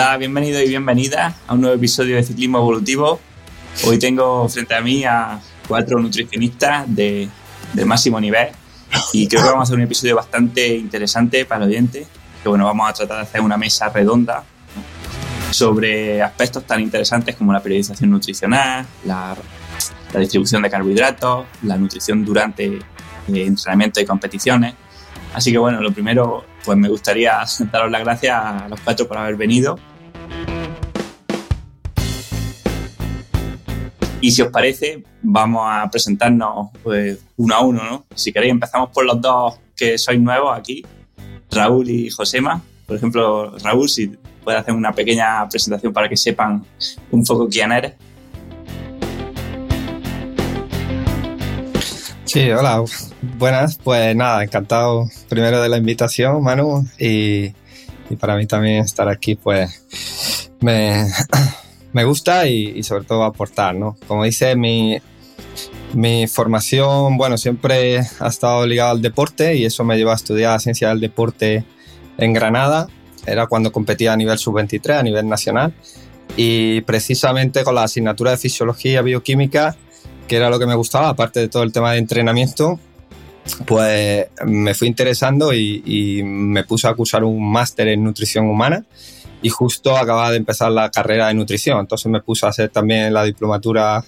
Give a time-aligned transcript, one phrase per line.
[0.00, 3.18] Hola, bienvenido y bienvenida a un nuevo episodio de Ciclismo Evolutivo.
[3.84, 7.28] Hoy tengo frente a mí a cuatro nutricionistas de,
[7.84, 8.50] máximo nivel
[9.12, 12.06] y creo que vamos a hacer un episodio bastante interesante para el oyente.
[12.40, 14.44] Que bueno, vamos a tratar de hacer una mesa redonda
[15.50, 19.36] sobre aspectos tan interesantes como la periodización nutricional, la,
[20.16, 22.80] distribución de carbohidratos, la nutrición durante eh,
[23.26, 24.74] entrenamiento y competiciones.
[25.34, 27.40] Así que bueno, lo primero, pues me gustaría
[27.72, 29.76] daros las gracias a los cuatro por haber venido.
[34.20, 38.04] Y si os parece, vamos a presentarnos pues, uno a uno, ¿no?
[38.14, 40.84] Si queréis, empezamos por los dos que sois nuevos aquí,
[41.50, 42.60] Raúl y Josema.
[42.84, 44.08] Por ejemplo, Raúl, si
[44.42, 46.64] puedes hacer una pequeña presentación para que sepan
[47.12, 47.94] un poco quién eres.
[52.24, 52.82] Sí, hola,
[53.38, 53.78] buenas.
[53.78, 57.50] Pues nada, encantado primero de la invitación, Manu, y,
[58.18, 59.70] para mí también estar aquí, pues
[60.60, 61.06] me,
[61.92, 63.96] me gusta y, sobre todo aportar, ¿no?
[64.06, 64.98] Como dice, mi,
[65.94, 70.60] mi formación, bueno, siempre ha estado ligada al deporte y eso me llevó a estudiar
[70.60, 71.64] ciencia del deporte
[72.18, 72.88] en Granada.
[73.26, 75.72] Era cuando competía a nivel sub-23, a nivel nacional.
[76.36, 79.76] Y precisamente con la asignatura de fisiología bioquímica,
[80.26, 82.78] que era lo que me gustaba, aparte de todo el tema de entrenamiento,
[83.66, 88.84] pues me fui interesando y, y me puse a cursar un máster en nutrición humana
[89.42, 93.12] y justo acababa de empezar la carrera de nutrición, entonces me puse a hacer también
[93.12, 94.04] la diplomatura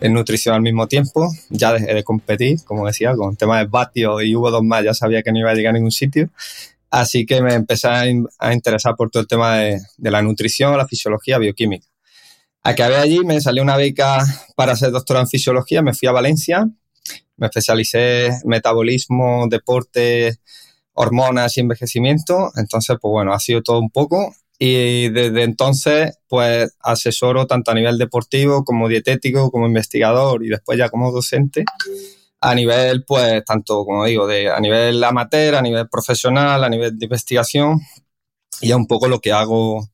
[0.00, 3.66] en nutrición al mismo tiempo, ya dejé de competir, como decía, con el tema de
[3.66, 6.28] vatio y hubo dos más, ya sabía que no iba a llegar a ningún sitio,
[6.90, 11.38] así que me empecé a, interesar por todo el tema de, la nutrición, la fisiología,
[11.38, 11.86] bioquímica.
[12.64, 14.24] Acabé allí, me salió una beca
[14.56, 16.68] para ser doctorado en fisiología, me fui a Valencia,
[17.36, 20.38] me especialicé en metabolismo, deporte,
[20.94, 24.34] hormonas y envejecimiento, entonces pues bueno, ha sido todo un poco
[24.64, 30.78] y desde entonces, pues asesoro tanto a nivel deportivo como dietético, como investigador y después
[30.78, 31.64] ya como docente,
[32.40, 36.96] a nivel, pues, tanto, como digo, de, a nivel amateur, a nivel profesional, a nivel
[36.96, 37.80] de investigación,
[38.60, 39.88] y es un poco lo que hago,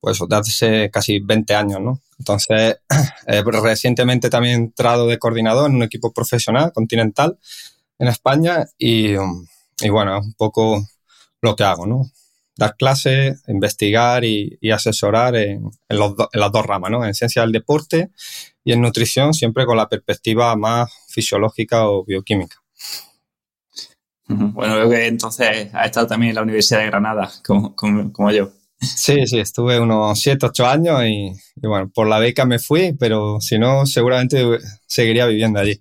[0.00, 2.00] pues, desde hace casi 20 años, ¿no?
[2.18, 2.76] Entonces,
[3.26, 7.38] eh, recientemente también he entrado de coordinador en un equipo profesional continental
[7.98, 10.86] en España y, y bueno, es un poco
[11.42, 12.10] lo que hago, ¿no?
[12.60, 17.06] Dar clases, investigar y, asesorar en, las dos ramas, ¿no?
[17.06, 18.10] En ciencia del deporte
[18.62, 22.56] y en nutrición, siempre con la perspectiva más fisiológica o bioquímica.
[24.28, 28.50] Bueno, veo que entonces ha estado también en la Universidad de Granada, como, yo.
[28.78, 33.40] Sí, sí, estuve unos 7, 8 años y, bueno, por la beca me fui, pero
[33.40, 34.44] si no, seguramente
[34.86, 35.80] seguiría viviendo allí.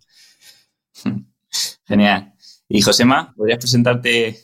[1.85, 2.33] Genial.
[2.69, 4.39] Y Josema, ¿podrías presentarte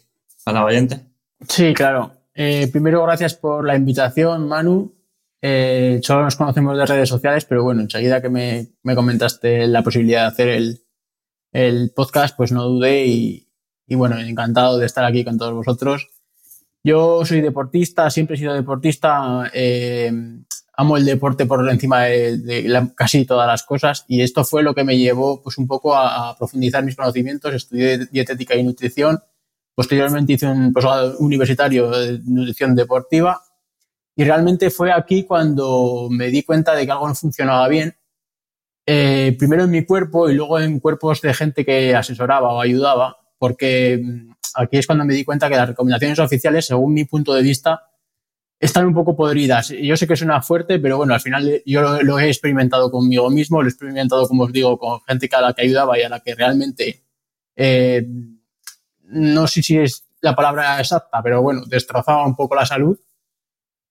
[0.45, 1.01] a la oyente?
[1.47, 2.24] Sí, claro.
[2.35, 4.93] Eh, primero, gracias por la invitación, Manu.
[5.41, 10.21] Eh, solo nos conocemos de redes sociales, pero bueno, enseguida que me, comentaste la posibilidad
[10.21, 10.49] de hacer
[11.53, 13.47] el, podcast, pues no dudé y,
[13.91, 16.09] bueno, encantado de estar aquí con todos vosotros.
[16.83, 20.11] Yo soy deportista, siempre he sido deportista, eh,
[20.73, 24.83] amo el deporte por encima de, casi todas las cosas y esto fue lo que
[24.83, 29.19] me llevó pues un poco a profundizar mis conocimientos, estudié dietética y nutrición
[29.75, 33.41] Posteriormente hice un posgrado universitario de nutrición deportiva
[34.15, 37.95] y realmente fue aquí cuando me di cuenta de que algo no funcionaba bien.
[38.87, 43.17] Eh, primero en mi cuerpo y luego en cuerpos de gente que asesoraba o ayudaba,
[43.37, 47.33] porque mm, aquí es cuando me di cuenta que las recomendaciones oficiales, según mi punto
[47.33, 47.89] de vista,
[48.59, 49.69] están un poco podridas.
[49.69, 53.61] Yo sé que suena fuerte, pero bueno, al final yo lo, he experimentado conmigo mismo,
[53.61, 56.21] lo he experimentado, como os digo, con gente a la que ayudaba y a la
[56.21, 57.03] que realmente
[57.55, 58.07] eh,
[59.07, 62.99] no sé si es la palabra exacta, pero bueno, destrozaba un poco la salud.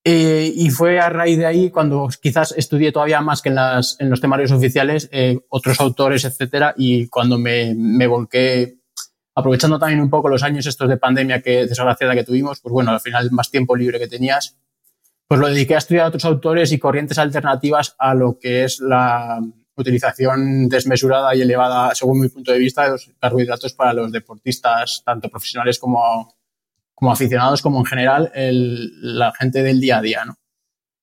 [0.06, 3.97] Eh, y fue a raíz de ahí cuando quizás estudié todavía más que en, las,
[4.00, 8.81] en los temarios oficiales, eh, otros autores, etcétera, y cuando me, me, volqué,
[9.35, 12.91] aprovechando también un poco los años estos de pandemia que desgraciada que tuvimos, pues bueno,
[12.91, 14.59] al final más tiempo libre que tenías,
[15.27, 18.81] pues lo dediqué a estudiar a otros autores y corrientes alternativas a lo que es
[18.81, 19.41] la,
[19.76, 25.03] utilización desmesurada y elevada, según mi punto de vista, de los carbohidratos para los deportistas,
[25.05, 26.35] tanto profesionales como,
[26.94, 30.25] como aficionados, como en general la gente del día a día.
[30.25, 30.37] ¿no?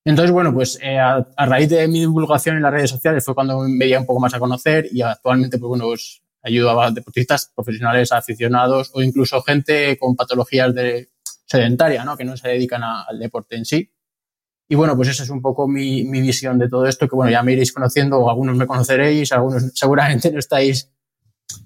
[0.03, 3.59] Entonces, bueno, pues eh, a, raíz de mi divulgación en las redes sociales fue cuando
[3.59, 7.51] me veía un poco más a conocer y actualmente, pues bueno, pues ayudo a deportistas
[7.53, 11.09] profesionales, aficionados o incluso gente con patologías de
[11.45, 12.17] sedentaria, ¿no?
[12.17, 13.91] que no se dedican al deporte en sí.
[14.71, 17.29] Y bueno, pues esa es un poco mi, mi, visión de todo esto, que bueno,
[17.29, 20.89] ya me iréis conociendo, algunos me conoceréis, algunos seguramente no estáis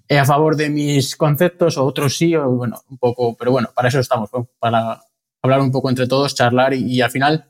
[0.09, 3.69] eh, a favor de mis conceptos, o otros sí, o bueno, un poco, pero bueno,
[3.75, 5.03] para eso estamos, para
[5.43, 7.45] hablar un poco entre todos, charlar y, al final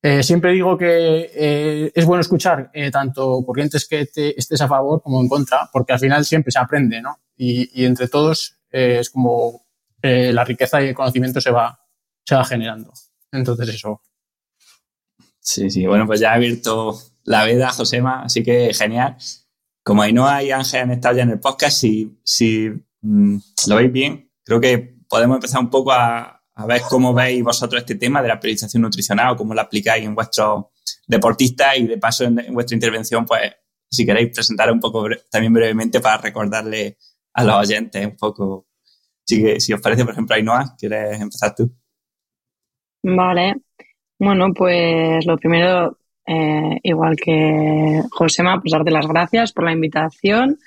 [0.00, 5.02] Eh, siempre digo que eh, es bueno escuchar tanto corrientes que te, estés a favor
[5.02, 7.18] como en contra, porque al final siempre se aprende, ¿no?
[7.36, 9.66] Y, y entre todos es como
[10.02, 11.80] la riqueza y el conocimiento se va,
[12.24, 12.92] se va generando.
[13.32, 14.00] Entonces eso.
[15.48, 15.86] Sí, sí.
[15.86, 19.16] Bueno, pues ya ha abierto la veda, Josema, así que genial.
[19.82, 22.68] Como Ainhoa y Ángel han estado ya en el podcast, si, si
[23.00, 27.42] mm, lo veis bien, creo que podemos empezar un poco a, a ver cómo veis
[27.42, 30.66] vosotros este tema de la periodización nutricional o cómo lo aplicáis en vuestros
[31.06, 33.50] deportistas y de paso en, vuestra intervención, pues
[33.90, 36.98] si queréis presentar un poco también brevemente para recordarle
[37.32, 38.66] a los oyentes un poco.
[39.24, 41.74] Si, si os parece, por ejemplo, Ainhoa, ¿quieres empezar tú?
[43.02, 43.62] Vale.
[44.18, 50.58] Bueno, pues lo primero, eh, igual que Josema, pues darte las gracias por la invitación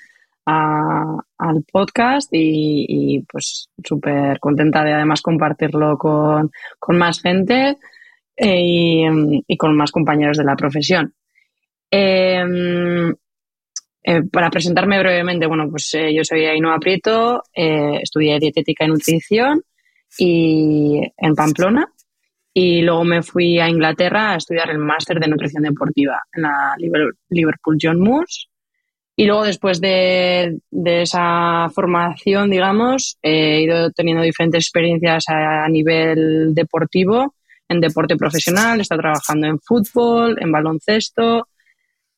[0.46, 6.50] al podcast y, pues súper contenta de además compartirlo con,
[6.90, 7.78] más gente
[8.36, 11.14] eh, y, con más compañeros de la profesión.
[11.90, 13.14] Em,
[14.04, 19.62] eh, para presentarme brevemente, bueno, pues eh, yo soy Ainhoa Prieto, estudié dietética y nutrición
[20.18, 21.92] y en Pamplona
[22.54, 26.76] y luego me fui a Inglaterra a estudiar el máster de nutrición deportiva en la
[27.30, 28.48] Liverpool John Moores.
[29.16, 37.36] Y luego después de, esa formación, digamos, he ido teniendo diferentes experiencias a, nivel deportivo,
[37.70, 41.48] en deporte profesional, he estado trabajando en fútbol, en baloncesto,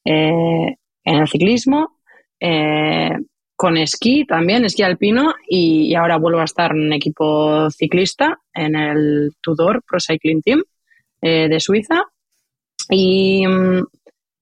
[0.06, 2.00] eh, en el ciclismo,
[2.40, 3.18] eh,
[3.64, 9.32] con esquí también, esquí alpino, y, ahora vuelvo a estar en equipo ciclista, en el
[9.42, 10.64] Tudor Pro Cycling Team
[11.22, 12.04] eh, de Suiza.
[12.90, 13.46] Y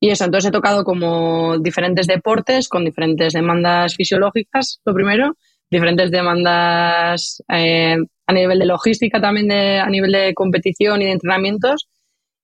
[0.03, 5.37] y eso, entonces he tocado como diferentes deportes con diferentes demandas fisiológicas, lo primero,
[5.69, 11.11] diferentes demandas eh, a nivel de logística también, de, a nivel de competición y de
[11.11, 11.87] entrenamientos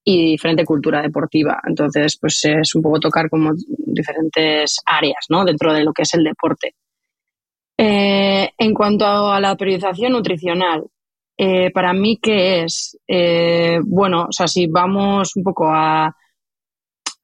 [0.09, 1.59] y diferente cultura deportiva.
[1.67, 5.43] Entonces, pues es un poco tocar como diferentes áreas, ¿no?
[5.43, 6.75] Dentro de lo que es el deporte.
[7.77, 10.85] Eh, en cuanto a la periodización nutricional,
[11.37, 12.97] eh, para mí, ¿qué es?
[13.83, 16.15] bueno, o sea, si vamos un poco a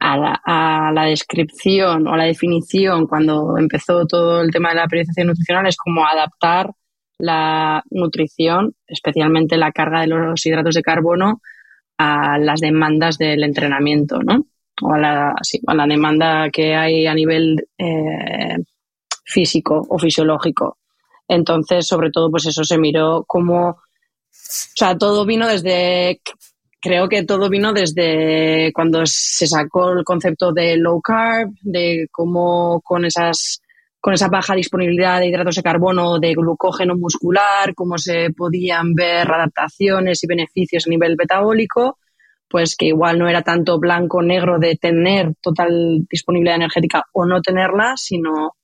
[0.03, 5.67] a la, descripción o la definición cuando empezó todo el tema de la periodización nutricional
[5.67, 6.71] es como adaptar
[7.19, 11.41] la nutrición, especialmente la carga de los hidratos de carbono,
[11.97, 14.45] a las demandas del entrenamiento, ¿no?
[14.81, 15.35] O a la,
[15.67, 18.57] a la demanda que hay a nivel eh,
[19.23, 20.77] físico o fisiológico.
[21.27, 23.77] Entonces, sobre todo, pues eso se miró como, o
[24.29, 26.19] sea, todo vino desde
[26.83, 32.81] creo que todo vino desde cuando se sacó el concepto de low carb, de cómo
[32.81, 33.62] con esas
[34.03, 39.31] con esa baja disponibilidad de hidratos de carbono, de glucógeno muscular, cómo se podían ver
[39.31, 41.99] adaptaciones y beneficios a nivel metabólico,
[42.49, 47.93] pues que igual no era tanto blanco-negro de tener total disponibilidad energética o no tenerla,
[47.95, 48.57] sino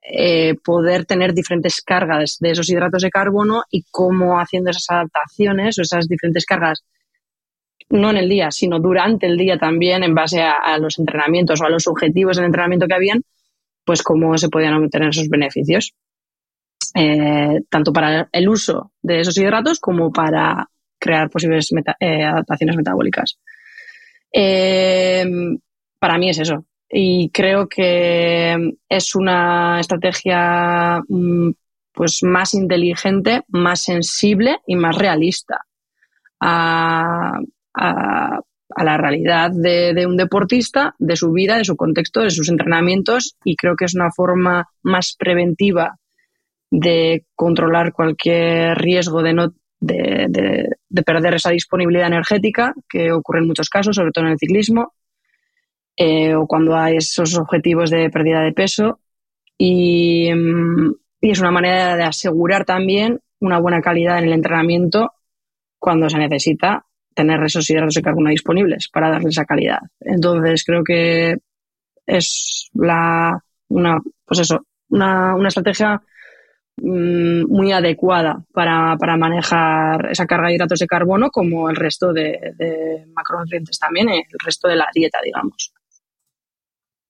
[0.00, 5.78] eh, poder tener diferentes cargas de esos hidratos de carbono y cómo haciendo esas adaptaciones
[5.78, 6.82] o esas diferentes cargas
[7.90, 11.66] no en el día, sino durante el día también, en base a, los entrenamientos o
[11.66, 13.22] a los objetivos del entrenamiento que habían,
[13.88, 15.94] pues cómo se podían obtener esos beneficios.
[16.94, 20.68] Eh, tanto para el uso de esos hidratos como para
[20.98, 23.38] crear posibles eh, adaptaciones metabólicas.
[24.30, 25.24] Eh,
[25.98, 26.66] para mí es eso.
[26.90, 31.50] Y creo que es una estrategia mm,
[31.94, 35.64] pues más inteligente, más sensible y más realista
[36.40, 37.40] a,
[37.72, 38.40] a,
[38.76, 43.56] la realidad de, un deportista, de su vida, de su contexto, de sus entrenamientos y
[43.56, 45.98] creo que es una forma más preventiva
[46.70, 50.68] de controlar cualquier riesgo de, no, de,
[51.04, 54.92] perder esa disponibilidad energética que ocurre en muchos casos, sobre todo en el ciclismo,
[55.96, 59.00] eh, o cuando hay esos objetivos de pérdida de peso.
[59.58, 65.12] Mm, y es una manera de asegurar también una buena calidad en el entrenamiento
[65.78, 66.84] cuando se necesita
[67.18, 69.80] tener esos hidratos de carbono disponibles para darle esa calidad.
[69.98, 71.36] Entonces creo que
[72.06, 74.60] es la una pues eso,
[74.90, 76.00] una, estrategia
[76.76, 82.38] mm, muy adecuada para, manejar esa carga de hidratos de carbono como el resto de,
[83.12, 85.72] macronutrientes también, el resto de la dieta, digamos.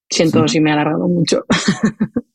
[0.09, 1.45] Siento si me he alargado mucho.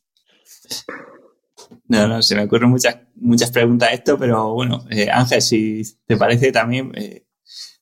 [1.87, 5.83] No, no, se me ocurren muchas, muchas preguntas a esto, pero bueno, eh, Ángel, si
[6.07, 7.27] te parece también, eh,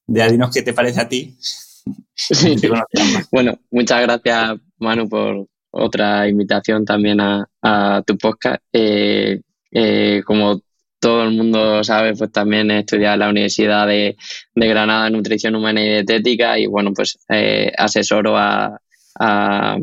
[0.06, 1.36] ya dinos qué te parece a ti.
[3.32, 8.62] bueno, muchas gracias, Manu, por otra invitación también a, tu podcast.
[8.72, 9.40] Eh,
[9.70, 10.60] eh, como
[11.00, 14.16] todo el mundo sabe, pues también he estudiado en la Universidad de,
[14.54, 18.78] de Granada Nutrición Humana y Dietética y bueno, pues eh, asesoro a,
[19.18, 19.76] a,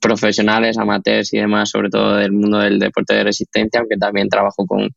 [0.00, 4.66] profesionales, amateurs y demás, sobre todo del mundo del deporte de resistencia, aunque también trabajo
[4.66, 4.90] con,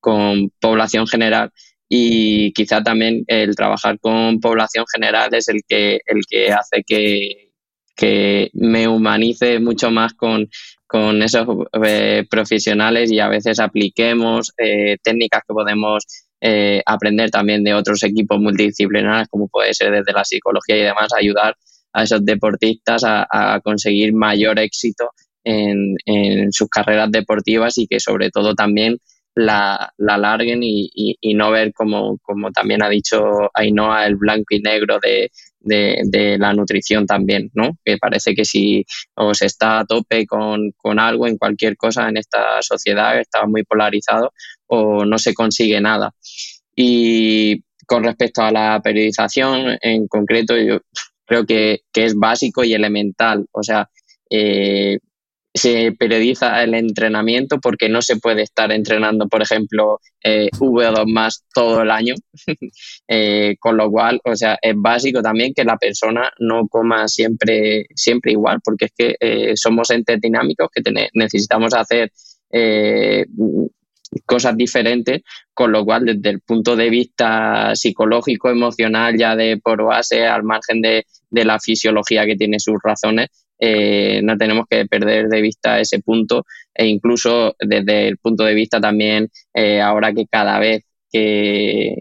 [0.00, 1.52] con población general
[1.88, 7.50] y quizá también el trabajar con población general es el que, el que hace que,
[7.94, 10.48] que me humanice mucho más con,
[10.86, 11.46] con esos
[11.84, 16.04] eh, profesionales y a veces apliquemos eh, técnicas que podemos
[16.40, 21.08] eh, aprender también de otros equipos multidisciplinares, como puede ser desde la psicología y demás,
[21.18, 21.56] ayudar
[21.92, 25.10] a esos deportistas a, conseguir mayor éxito
[25.42, 25.96] en,
[26.52, 28.98] sus carreras deportivas y que sobre todo también
[29.34, 34.54] la, la larguen y, y, no ver como, como también ha dicho Ainhoa el blanco
[34.54, 35.30] y negro de,
[35.64, 37.78] de, la nutrición también, ¿no?
[37.84, 42.62] Que parece que si os está a tope con, algo en cualquier cosa en esta
[42.62, 44.32] sociedad, está muy polarizado
[44.66, 46.14] o no se consigue nada.
[46.76, 50.80] Y con respecto a la periodización en concreto, yo
[51.26, 53.46] creo que, que es básico y elemental.
[53.52, 53.88] O sea,
[54.30, 54.98] eh,
[55.54, 61.44] se periodiza el entrenamiento porque no se puede estar entrenando, por ejemplo, eh, V2 más
[61.54, 62.14] todo el año,
[63.08, 67.86] eh, con lo cual, o sea, es básico también que la persona no coma siempre,
[67.94, 70.82] siempre igual, porque es que eh, somos entes dinámicos que
[71.14, 72.10] necesitamos hacer
[72.50, 73.24] eh,
[74.26, 79.84] cosas diferentes, con lo cual desde el punto de vista psicológico, emocional, ya de por
[79.84, 84.86] base, al margen de, de la fisiología que tiene sus razones, eh, no tenemos que
[84.86, 86.44] perder de vista ese punto
[86.74, 91.96] e incluso desde el punto de vista también eh, ahora que cada vez que,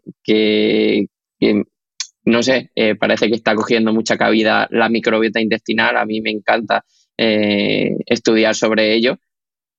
[2.26, 6.32] no sé, eh, parece que está cogiendo mucha cabida la microbiota intestinal, a mí me
[6.32, 6.84] encanta
[7.16, 9.18] estudiar sobre ello.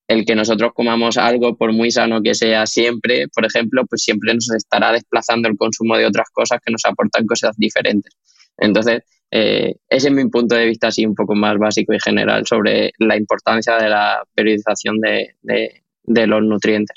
[0.07, 4.33] El que nosotros comamos algo, por muy sano que sea siempre, por ejemplo, pues siempre
[4.35, 8.15] nos estará desplazando el consumo de otras cosas que nos aportan cosas diferentes.
[8.59, 9.03] Entonces,
[9.37, 12.93] eh, ese es mi punto de vista así un poco más básico y general sobre
[12.99, 16.97] la importancia de la periodización de, los nutrientes.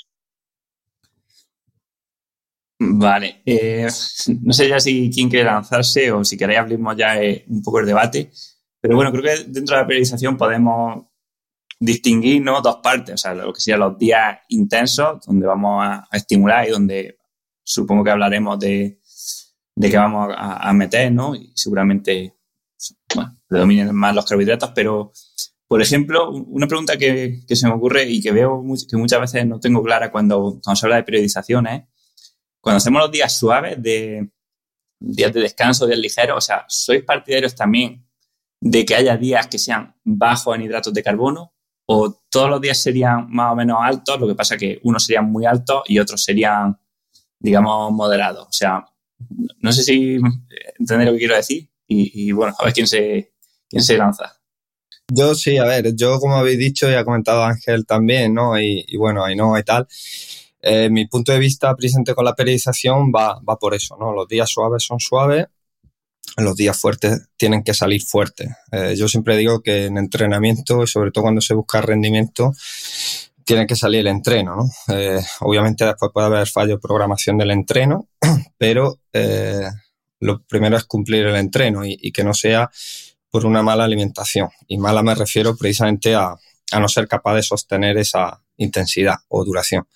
[2.78, 3.88] Vale, eh,
[4.40, 7.80] no sé ya si quién quiere lanzarse o si queréis abrimos ya eh, un poco
[7.80, 8.30] el debate,
[8.80, 11.06] pero bueno, creo que dentro de la periodización podemos
[11.80, 16.68] distinguir dos partes, o sea, lo que serían los días intensos, donde vamos a estimular
[16.68, 17.18] y donde
[17.64, 19.00] supongo que hablaremos de,
[19.78, 21.36] de qué vamos a, meter, ¿no?
[21.36, 22.34] Y seguramente,
[23.14, 25.12] bueno, predominen más los carbohidratos, pero,
[25.68, 29.60] por ejemplo, una pregunta que, se me ocurre y que veo que muchas veces no
[29.60, 31.84] tengo clara cuando, se habla de periodización es,
[32.60, 34.28] cuando hacemos los días suaves de
[34.98, 38.04] días de descanso, días ligeros, o sea, ¿sois partidarios también
[38.60, 41.54] de que haya días que sean bajos en hidratos de carbono
[41.86, 45.30] o todos los días serían más o menos altos, lo que pasa que unos serían
[45.30, 46.76] muy altos y otros serían,
[47.38, 48.48] digamos, moderados.
[48.48, 48.84] O sea,
[49.60, 50.18] no sé si
[50.78, 53.32] entender lo que quiero decir y, bueno, a ver quién se,
[53.68, 54.34] quién se lanza.
[55.10, 58.60] Yo sí, a ver, yo como habéis dicho y ha comentado Ángel también, ¿no?
[58.60, 59.86] Y, bueno, ahí no y tal.
[60.60, 64.12] Eh, mi punto de vista presente con la periodización va, va por eso, ¿no?
[64.12, 65.46] Los días suaves son suaves,
[66.36, 68.50] los días fuertes tienen que salir fuertes.
[68.70, 72.52] Eh, yo siempre digo que en entrenamiento, y sobre todo cuando se busca rendimiento,
[73.48, 74.94] tiene que salir el entreno, ¿no?
[74.94, 78.06] Eh, obviamente después puede haber fallo de programación del entreno,
[78.58, 79.66] pero eh,
[80.20, 82.70] lo primero es cumplir el entreno y, que no sea
[83.30, 84.50] por una mala alimentación.
[84.66, 86.36] Y mala me refiero precisamente a,
[86.78, 89.88] no ser capaz de sostener esa intensidad o duración.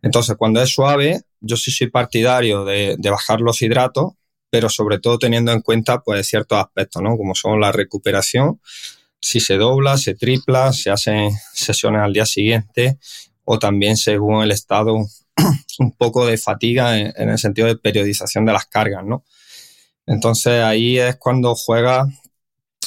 [0.00, 4.14] Entonces, cuando es suave, yo sí soy partidario de, de bajar los hidratos,
[4.48, 7.18] pero sobre todo teniendo en cuenta pues ciertos aspectos, ¿no?
[7.18, 8.60] Como son la recuperación,
[9.24, 12.98] si se dobla, se tripla, se hacen sesiones al día siguiente
[13.44, 14.96] o también según el estado
[15.78, 19.24] un poco de fatiga en, el sentido de periodización de las cargas, ¿no?
[20.06, 22.06] Entonces ahí es cuando juega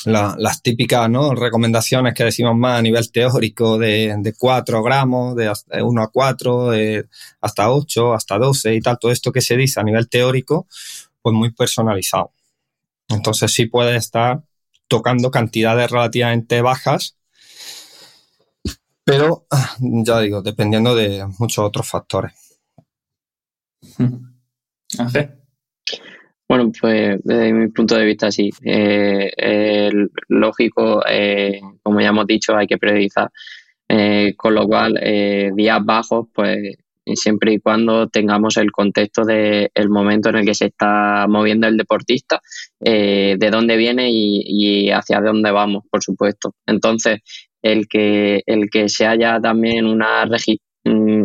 [0.06, 1.34] las típicas ¿no?
[1.34, 5.52] recomendaciones que decimos más a nivel teórico de, de 4 gramos, de
[5.82, 6.70] 1 a 4,
[7.42, 10.68] hasta 8, hasta 12 y tal, todo esto que se dice a nivel teórico,
[11.20, 12.32] pues muy personalizado.
[13.10, 14.44] Entonces sí puede estar
[14.88, 17.18] tocando cantidades relativamente bajas,
[19.04, 19.48] pero
[19.80, 22.34] ya digo, dependiendo de muchos otros factores.
[26.50, 28.50] Bueno, pues desde mi punto de vista sí.
[28.64, 29.92] Eh,
[30.30, 33.30] lógico, eh, como ya hemos dicho, hay que priorizar.
[33.90, 34.98] Eh, con lo cual,
[35.56, 36.78] días bajos, pues
[37.16, 41.78] siempre y cuando tengamos el contexto del momento en el que se está moviendo el
[41.78, 42.42] deportista,
[42.80, 46.56] eh, de dónde viene y, hacia dónde vamos, por supuesto.
[46.66, 47.20] Entonces,
[47.62, 51.24] el que, el que se haya también una mm,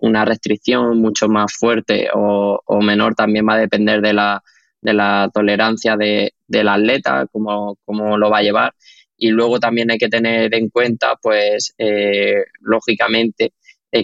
[0.00, 4.42] una restricción mucho más fuerte o, menor también va a depender de la,
[4.80, 8.74] de la tolerancia de, del atleta, cómo, cómo, lo va a llevar.
[9.16, 13.52] Y luego también hay que tener en cuenta, pues, eh, lógicamente,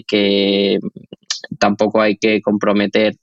[0.07, 0.79] que
[1.59, 3.15] tampoco hay que comprometer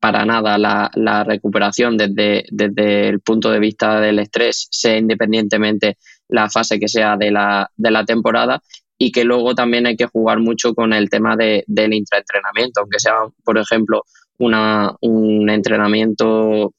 [0.00, 5.96] para nada la, la recuperación desde, desde, el punto de vista del estrés, sea independientemente
[6.28, 8.60] la fase que sea de la, de la temporada
[8.98, 12.98] y que luego también hay que jugar mucho con el tema de, del intraentrenamiento, aunque
[12.98, 13.14] sea,
[13.44, 14.02] por ejemplo,
[14.38, 16.74] una, un entrenamiento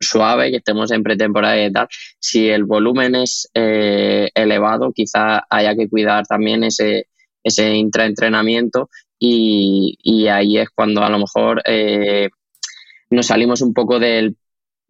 [0.00, 1.88] suave, que estemos en pretemporada y tal,
[2.20, 7.08] si el volumen es eh, elevado, quizá haya que cuidar también ese,
[7.42, 12.28] ese intraentrenamiento y, ahí es cuando a lo mejor eh,
[13.10, 14.36] nos salimos un poco del,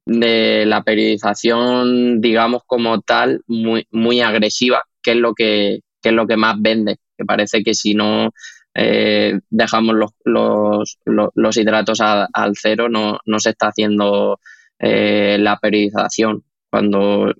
[0.05, 6.15] de la periodización, digamos, como tal, muy, muy agresiva, que es lo que, que es
[6.15, 8.31] lo que más vende, que parece que si no
[8.75, 10.99] eh, dejamos los, los,
[11.35, 14.41] los, hidratos al cero no, no se está haciendo
[14.79, 17.33] eh, la periodización, cuando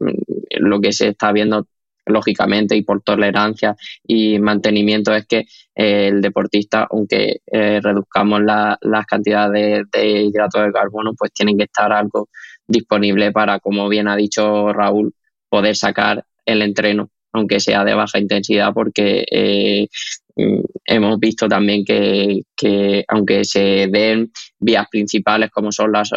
[0.51, 1.67] lo que se está viendo
[2.09, 8.79] lógicamente, y por tolerancia y mantenimiento, es que eh, el deportista, aunque eh, reduzcamos la,
[8.81, 12.29] las cantidades de, hidratos de carbono, pues tienen que estar algo
[12.67, 15.15] disponible para, como bien ha dicho Raúl,
[15.49, 19.89] poder sacar el entreno, aunque sea de baja intensidad, porque eh,
[20.37, 26.11] mm, hemos visto también que, aunque se den vías principales como son las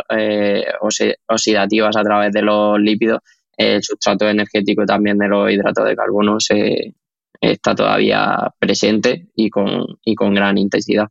[1.27, 3.19] oxidativas a través de los lípidos,
[3.61, 6.95] el sustrato energético también de los hidratos de carbono se,
[7.39, 11.07] está todavía presente y con, y con gran intensidad.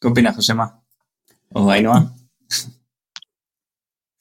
[0.00, 0.82] ¿Qué opinas, Josema?
[1.52, 2.12] ¿O Ainhoa?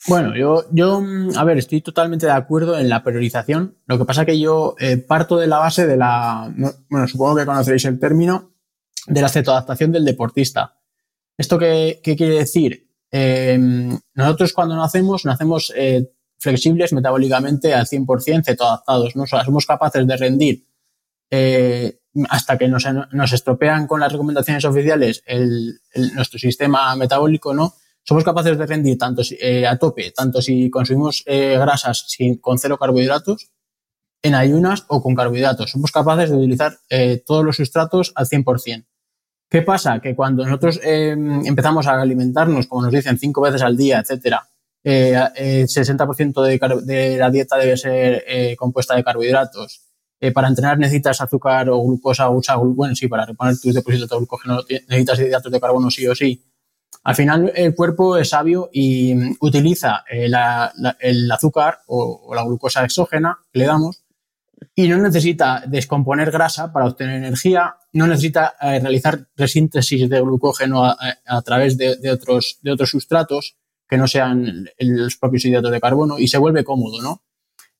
[0.08, 1.02] Bueno, yo, yo,
[1.36, 3.78] a ver, estoy totalmente de acuerdo en la priorización.
[3.88, 6.54] Lo que pasa es que yo eh, parto de la base de la,
[6.90, 8.52] bueno, supongo que conoceréis el término,
[9.08, 10.80] de la cetoadaptación del deportista.
[11.38, 12.85] ¿Esto qué, qué quiere decir?
[13.18, 13.58] Eh,
[14.14, 19.24] nosotros cuando nacemos, nacemos eh, flexibles metabólicamente al 100%, cetoadaptados, ¿no?
[19.24, 20.66] O sea, somos capaces de rendir
[21.32, 21.98] eh,
[22.28, 22.84] hasta que nos,
[23.32, 25.80] estropean con las recomendaciones oficiales el,
[26.14, 27.76] nuestro sistema metabólico, ¿no?
[28.04, 33.50] Somos capaces de rendir tanto a tope, tanto si consumimos grasas sin, con cero carbohidratos,
[34.24, 35.72] en ayunas o con carbohidratos.
[35.72, 36.78] Somos capaces de utilizar
[37.26, 38.86] todos los sustratos al 100%.
[39.56, 40.02] ¿Qué pasa?
[40.02, 44.46] Que cuando nosotros em, empezamos a alimentarnos, como nos dicen, cinco veces al día, etcétera,
[44.84, 45.16] eh,
[45.66, 49.80] 60% eh, de, de, la dieta debe ser eh, compuesta de carbohidratos.
[50.20, 54.10] Eh, para entrenar necesitas azúcar o glucosa o usa bueno, sí, para reponer tus depósitos
[54.10, 56.44] de glucógeno necesitas hidratos de carbono sí o sí.
[57.06, 63.40] Al final el cuerpo es sabio y mm, utiliza el azúcar o la glucosa exógena
[63.54, 64.05] que le damos
[64.78, 70.84] y no necesita descomponer grasa para obtener energía, no necesita eh, realizar resíntesis de glucógeno
[70.86, 73.56] a, través de, otros, de otros sustratos
[73.88, 77.24] que no sean los propios hidratos de carbono y se vuelve cómodo, ¿no?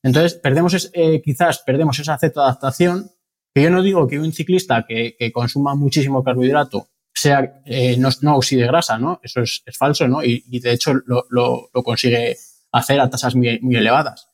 [0.02, 3.10] Entonces, perdemos eh, quizás perdemos esa adaptación
[3.52, 8.36] que yo no digo que un ciclista que, consuma muchísimo carbohidrato sea, eh, no, no,
[8.36, 9.20] oxide grasa, ¿no?
[9.22, 10.22] Eso es, falso, ¿no?
[10.22, 12.36] Y, de hecho lo, lo, consigue
[12.72, 14.28] hacer a tasas muy, muy elevadas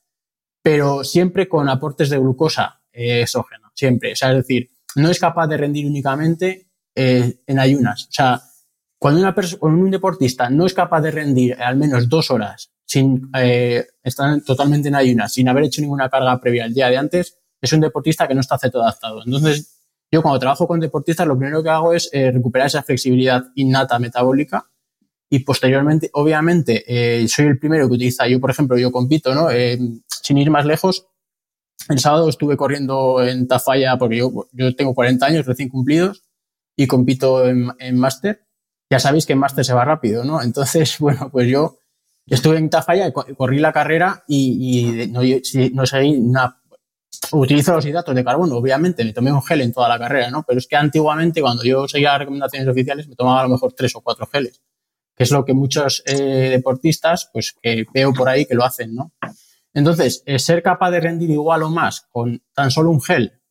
[0.63, 4.13] pero siempre con aportes de glucosa eh, exógena, siempre.
[4.13, 8.05] O sea, es decir, no es capaz de rendir únicamente eh, en ayunas.
[8.05, 8.41] O sea,
[8.97, 13.85] cuando, una un deportista no es capaz de rendir al menos dos horas sin eh,
[14.01, 17.73] estar totalmente en ayunas, sin haber hecho ninguna carga previa el día de antes, es
[17.73, 19.21] un deportista que no está adaptado.
[19.25, 19.79] Entonces,
[20.11, 24.69] yo cuando trabajo con deportistas, lo primero que hago es recuperar esa flexibilidad innata metabólica
[25.33, 26.85] y posteriormente, obviamente,
[27.27, 29.47] soy el primero que utiliza, yo por ejemplo, yo compito, ¿no?
[30.07, 31.07] sin ir más lejos,
[31.89, 36.21] el sábado estuve corriendo en Tafalla porque yo, tengo 40 años recién cumplidos
[36.75, 38.45] y compito en, en máster.
[38.91, 40.39] Ya sabéis que en máster se va rápido, ¿no?
[40.39, 41.79] Entonces, bueno, pues yo
[42.27, 45.21] estuve en Tafalla, corrí la carrera y, no,
[45.73, 46.61] no seguí nada.
[47.31, 50.43] Utilizo los hidratos de carbono, obviamente, me tomé un gel en toda la carrera, ¿no?
[50.43, 53.73] Pero es que antiguamente, cuando yo seguía las recomendaciones oficiales, me tomaba a lo mejor
[53.73, 54.61] tres o cuatro geles,
[55.15, 58.95] que es lo que muchos eh, deportistas, pues que veo por ahí que lo hacen,
[58.95, 59.13] ¿no?
[59.73, 63.41] Entonces, eh, ser capaz de rendir igual o más con tan solo un gel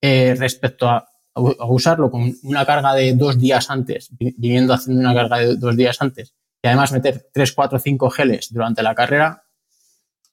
[0.00, 5.36] eh, respecto a, usarlo con una carga de dos días antes, viniendo haciendo una carga
[5.36, 9.44] de dos días antes, y además meter tres, cuatro, cinco geles durante la carrera,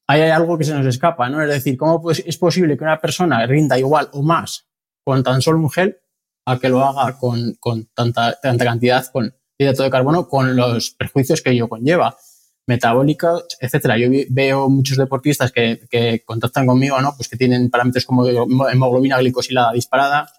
[0.08, 1.42] ahí hay algo que se nos escapa, ¿no?
[1.42, 4.70] Es decir, ¿cómo pues, es posible que una persona rinda igual o más
[5.04, 6.00] con tan solo un gel
[6.46, 7.58] a que lo haga con,
[7.94, 12.18] tanta, tanta cantidad con hidrato de carbono con los perjuicios que ello conlleva?
[12.66, 13.98] metabólicos, etcétera.
[13.98, 17.14] Yo veo muchos deportistas que, que, contactan conmigo, ¿no?
[17.16, 20.32] Pues que tienen parámetros como hemoglobina glicosilada disparada,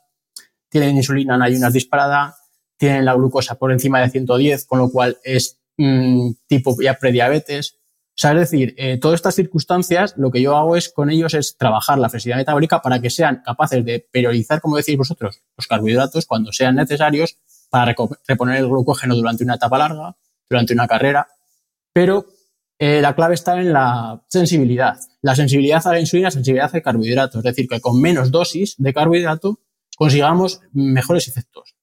[0.68, 2.36] tienen insulina en ayunas disparada,
[2.76, 7.76] tienen la glucosa por encima de 110, con lo cual es mm, tipo ya prediabetes.
[8.16, 11.34] O sea, es decir, eh, todas estas circunstancias, lo que yo hago es con ellos
[11.34, 15.66] es trabajar la flexibilidad metabólica para que sean capaces de priorizar, como decís vosotros, los
[15.66, 17.38] carbohidratos cuando sean necesarios
[17.74, 17.92] para
[18.28, 20.16] reponer el glucógeno durante una etapa larga,
[20.48, 21.26] durante una carrera.
[21.92, 22.26] Pero
[22.78, 24.96] eh, la clave está en la sensibilidad.
[25.22, 27.38] La sensibilidad a la insulina, sensibilidad al carbohidrato.
[27.38, 29.58] Es decir, que con menos dosis de carbohidrato
[29.96, 31.74] consigamos mejores efectos.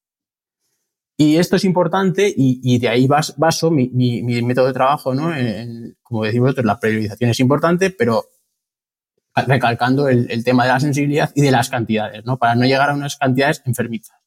[1.17, 3.89] Y esto es importante y, de ahí baso mi,
[4.43, 5.33] método de trabajo, ¿no?
[6.03, 8.23] como decimos vosotros, la priorización es importante, pero
[9.35, 12.37] recalcando el, tema de la sensibilidad y de las cantidades, ¿no?
[12.37, 14.20] Para no llegar a unas cantidades enfermizas.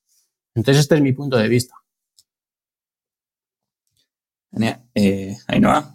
[0.55, 1.75] Entonces, este es mi punto de vista.
[4.95, 5.95] Eh, Ainhoa.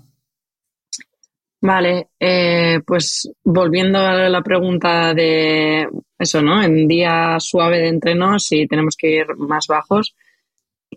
[1.62, 6.63] Vale, eh, pues volviendo a la pregunta de eso, ¿no?
[6.63, 10.15] En día suave de entreno, si tenemos que ir más bajos,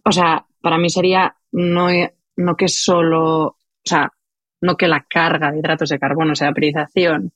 [0.05, 1.89] o sea, para mí sería no,
[2.37, 4.13] no que solo, o sea,
[4.61, 7.33] no que la carga de hidratos de carbono, o sea, priorización,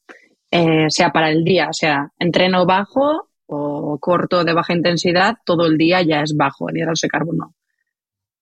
[0.50, 5.66] eh, sea para el día, o sea, entreno bajo o corto de baja intensidad, todo
[5.66, 7.54] el día ya es bajo en hidratos de carbono.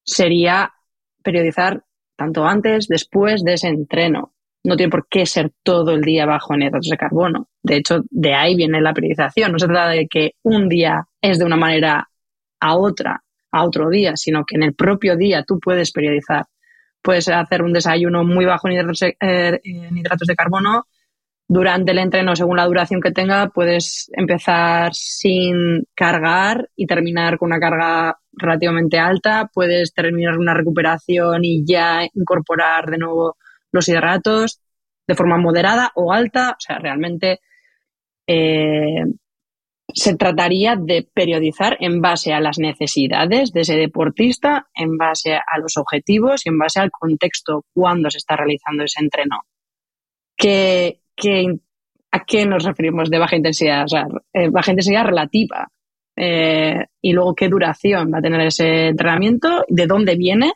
[0.03, 0.73] Sería
[1.23, 1.85] periodizar
[2.17, 4.35] tanto antes, después de ese entreno.
[4.63, 7.49] No tiene por qué ser todo el día bajo en hidratos de carbono.
[7.63, 9.53] De hecho, de ahí viene la periodización.
[9.53, 12.09] No se trata de que un día es de una manera
[12.61, 16.47] a otra a otro día, sino que en el propio día tú puedes periodizar.
[17.01, 20.89] Puedes hacer un desayuno muy bajo en hidratos, de, eh, hidratos de carbono.
[21.47, 27.49] Durante el entreno, según la duración que tenga, puedes empezar sin cargar y terminar con
[27.49, 29.51] una carga relativamente alta.
[29.53, 33.37] Puedes terminar una recuperación y ya incorporar de nuevo
[33.73, 34.61] los hidratos
[35.07, 36.53] de forma moderada o alta.
[36.53, 37.41] O sea, realmente
[38.27, 39.05] eh,
[39.93, 45.59] se trataría de periodizar en base a las necesidades de ese deportista, en base a
[45.61, 49.43] los objetivos y en base al contexto cuando se está realizando ese entreno.
[51.17, 51.59] ¿Qué,
[52.11, 53.85] a qué nos referimos de baja intensidad?
[53.85, 55.69] O sea, eh, baja intensidad relativa.
[56.17, 60.53] Eh, y luego qué duración va a tener ese entrenamiento, de dónde viene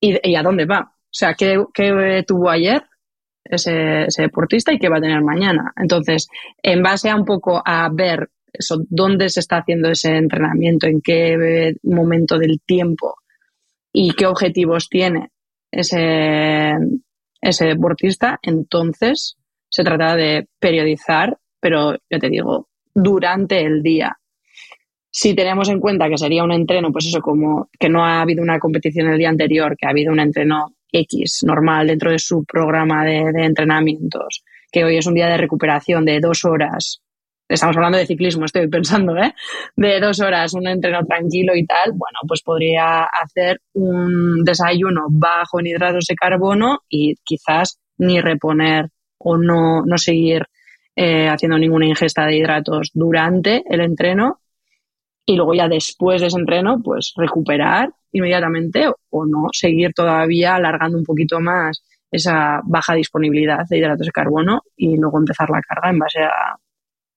[0.00, 0.92] y, a dónde va.
[0.92, 2.84] O sea, qué, qué tuvo ayer,
[3.44, 5.72] ese, deportista y qué va a tener mañana.
[5.76, 6.28] Entonces,
[6.62, 11.00] en base a un poco a ver eso, dónde se está haciendo ese entrenamiento, en
[11.00, 13.16] qué momento del tiempo
[13.92, 15.30] y qué objetivos tiene
[15.70, 16.74] ese,
[17.40, 19.36] ese deportista, entonces
[19.68, 24.18] se trata de periodizar, pero yo te digo, durante el día.
[25.10, 28.42] Si tenemos en cuenta que sería un entreno, pues eso, como que no ha habido
[28.42, 32.44] una competición el día anterior, que ha habido un entreno X normal dentro de su
[32.44, 37.02] programa de, entrenamientos, que hoy es un día de recuperación de dos horas,
[37.48, 39.34] estamos hablando de ciclismo, estoy pensando, ¿eh?
[39.76, 45.60] De dos horas, un entreno tranquilo y tal, bueno, pues podría hacer un desayuno bajo
[45.60, 50.46] en hidratos de carbono y quizás ni reponer o no, no seguir
[50.94, 54.40] eh, haciendo ninguna ingesta de hidratos durante el entreno
[55.24, 60.96] y luego ya después de ese entreno, pues recuperar inmediatamente o no, seguir todavía alargando
[60.98, 65.90] un poquito más esa baja disponibilidad de hidratos de carbono y luego empezar la carga
[65.90, 66.56] en base a,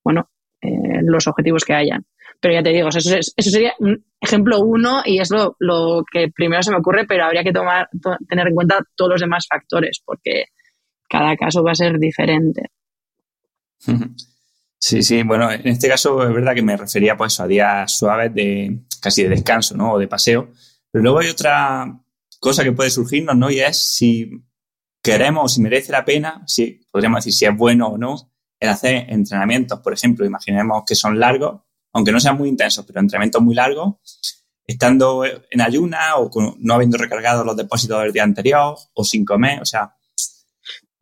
[0.04, 2.04] bueno, eh, los objetivos que hayan.
[2.40, 3.00] Pero ya te digo, eso,
[3.36, 7.44] sería un ejemplo uno y es lo, lo, que primero se me ocurre, pero habría
[7.44, 7.88] que tomar,
[8.28, 10.46] tener en cuenta todos los demás factores porque
[11.08, 12.62] cada caso va a ser diferente.
[14.82, 18.32] Sí, sí, bueno, en este caso es verdad que me refería pues a días suaves
[18.32, 19.92] de casi de descanso, ¿no?
[19.92, 20.52] O de paseo.
[20.90, 22.00] Pero luego hay otra
[22.40, 23.50] cosa que puede surgirnos, ¿no?
[23.50, 24.42] Y es si
[25.02, 28.29] queremos si merece la pena, si podríamos decir si es bueno o no,
[28.60, 33.00] el hacer entrenamientos, por ejemplo, imaginemos que son largos, aunque no sean muy intensos, pero
[33.00, 33.94] entrenamientos muy largos,
[34.66, 39.60] estando en ayuna o no habiendo recargado los depósitos del día anterior o sin comer,
[39.60, 39.92] o sea,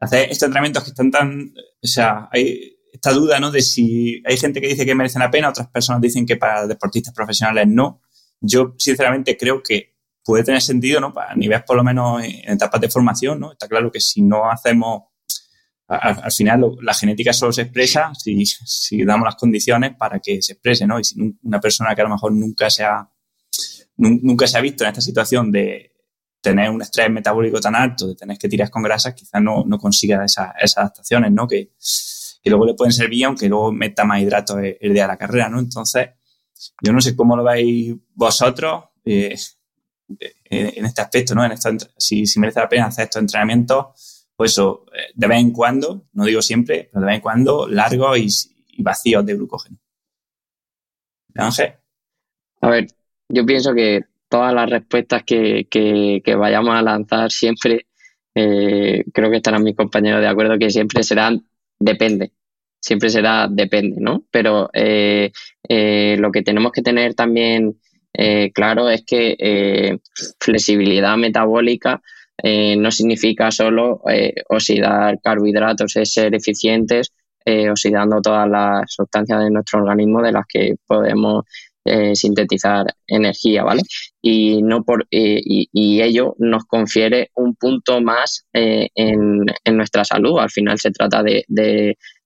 [0.01, 3.51] hacer estos entrenamientos que están tan, o sea, hay esta duda, ¿no?
[3.51, 6.67] De si hay gente que dice que merecen la pena, otras personas dicen que para
[6.67, 8.01] deportistas profesionales no.
[8.41, 11.13] Yo, sinceramente, creo que puede tener sentido, ¿no?
[11.13, 13.53] Para niveles, por lo menos, en etapas de formación, ¿no?
[13.53, 15.05] Está claro que si no hacemos,
[15.89, 20.53] al, final la genética solo se expresa si, si, damos las condiciones para que se
[20.53, 21.01] exprese, ¿no?
[21.01, 23.09] Y si una persona que a lo mejor nunca se ha,
[23.97, 25.93] nunca se ha visto en esta situación de
[26.43, 29.79] tener un estrés metabólico tan alto, de tener que tirar con grasas, quizás no, no
[29.79, 31.49] consiga esas, esas adaptaciones, ¿no?
[31.49, 31.73] Que,
[32.43, 35.49] que luego le pueden servir aunque luego meta más hidratos el, día de la carrera,
[35.49, 35.59] ¿no?
[35.59, 36.11] Entonces,
[36.83, 38.85] yo no sé cómo lo veis vosotros.
[39.07, 39.37] Eh,
[40.51, 41.45] en este aspecto, ¿no?
[41.45, 41.53] En
[41.99, 46.05] si, si merece la pena hacer estos entrenamientos, pues eso, eh, de vez en cuando,
[46.13, 48.19] no digo siempre, pero de vez en cuando, largos
[48.69, 49.77] y, vacíos de glucógeno.
[51.35, 51.73] Ángel.
[52.61, 52.87] A ver,
[53.29, 57.89] yo pienso que todas las respuestas que, que, vayamos a lanzar siempre,
[58.33, 61.45] eh, creo que estarán mis compañeros de acuerdo, que siempre serán
[61.77, 62.31] depende.
[62.81, 64.25] Siempre será depende, ¿no?
[64.31, 65.33] Pero eh,
[66.17, 67.77] lo que tenemos que tener también
[68.13, 69.99] eh, claro es que eh,
[70.41, 72.03] flexibilidad metabólica
[72.43, 74.01] eh, no significa solo
[74.49, 77.13] oxidar carbohidratos, es ser eficientes
[77.71, 81.45] oxidando todas las sustancias de nuestro organismo de las que podemos
[82.13, 83.81] sintetizar energía, ¿vale?
[84.21, 90.39] Y, no por, y, ello nos confiere un punto más en, nuestra salud.
[90.39, 91.45] Al final se trata de,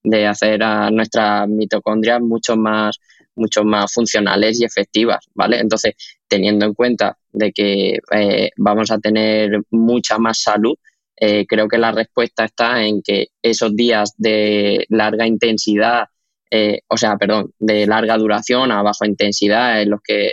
[0.03, 2.99] de hacer a nuestras mitocondrias mucho más
[3.35, 5.59] mucho más funcionales y efectivas, ¿vale?
[5.59, 5.95] Entonces,
[6.29, 10.75] teniendo en cuenta de que eh, vamos a tener mucha más salud,
[11.17, 16.07] eh, creo que la respuesta está en que esos días de larga intensidad,
[16.51, 20.33] eh, o sea, perdón, de larga duración a baja intensidad, en los que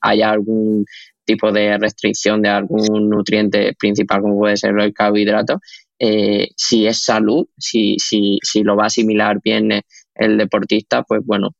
[0.00, 0.84] haya algún
[1.24, 5.60] tipo de restricción de algún nutriente principal, como puede ser el carbohidrato,
[6.56, 9.82] si es salud, si, si, si lo va a asimilar bien
[10.14, 11.50] el deportista, pues bueno,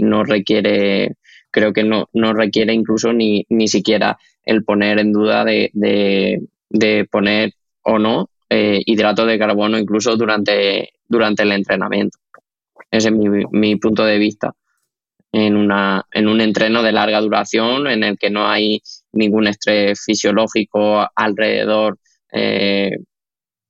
[0.00, 1.14] no requiere,
[1.58, 7.04] creo que no, no requiere incluso ni, ni siquiera el poner en duda de, de,
[7.10, 12.18] poner o no eh, hidrato de carbono incluso durante, durante el entrenamiento.
[12.92, 14.54] Ese es mi, mi punto de vista
[15.32, 18.80] en, una, en un entreno de larga duración en el que no hay
[19.12, 21.98] ningún estrés fisiológico alrededor
[22.32, 22.98] eh,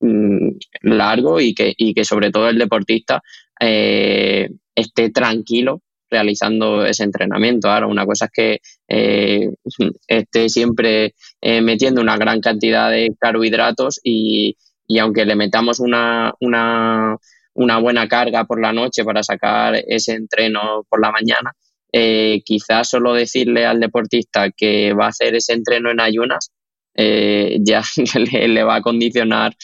[0.00, 0.50] mm,
[0.82, 3.22] largo y que, y que sobre todo el deportista
[3.58, 7.70] eh, esté tranquilo realizando ese entrenamiento.
[7.70, 9.50] Ahora, una cosa es que eh,
[10.06, 14.56] esté siempre eh, metiendo una gran cantidad de carbohidratos y,
[15.00, 17.16] aunque le metamos una, una,
[17.54, 21.52] una, buena carga por la noche para sacar ese entreno por la mañana,
[21.92, 26.50] eh, quizás solo decirle al deportista que va a hacer ese entreno en ayunas
[26.98, 27.82] ya
[28.16, 29.54] le, va a condicionar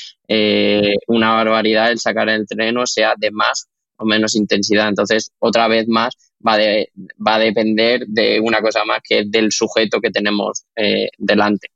[1.08, 4.88] una barbaridad el sacar el entreno, sea de más o menos intensidad.
[4.88, 6.14] Entonces, otra vez más,
[6.46, 6.90] va, de,
[7.26, 11.68] va a depender de una cosa más que del sujeto que tenemos eh, delante.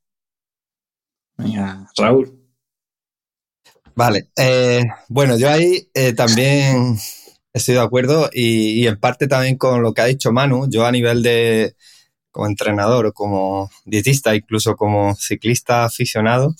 [1.97, 2.35] Raúl.
[3.95, 6.97] Vale, eh, bueno, yo ahí eh, también
[7.53, 10.91] estoy de acuerdo y, en parte también con lo que ha dicho Manu, yo a
[10.91, 11.75] nivel de
[12.31, 16.55] como entrenador, como dietista, incluso como ciclista aficionado,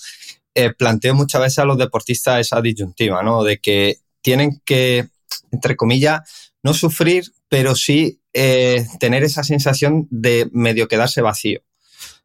[0.78, 3.44] planteo muchas veces a los deportistas esa disyuntiva, ¿no?
[3.44, 5.08] De que tienen que
[5.52, 6.22] entre comillas,
[6.64, 11.62] no sufrir, pero sí eh, tener esa sensación de medio quedarse vacío.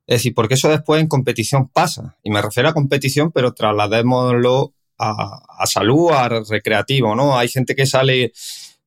[0.07, 2.17] Es decir, porque eso después en competición pasa.
[2.23, 7.39] Y me refiero a competición, pero trasladémoslo a, a salud, a recreativo, ¿no?
[7.39, 8.33] Hay gente que sale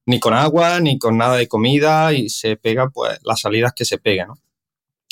[0.06, 3.84] ni con agua, ni con nada de comida y se pega, pues, las salidas que
[3.84, 4.30] se pegan.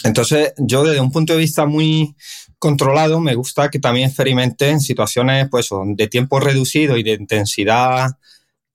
[0.04, 2.16] Entonces, yo desde un punto de vista muy
[2.60, 8.12] controlado, me gusta que también experimente en situaciones, pues, de tiempo reducido y de intensidad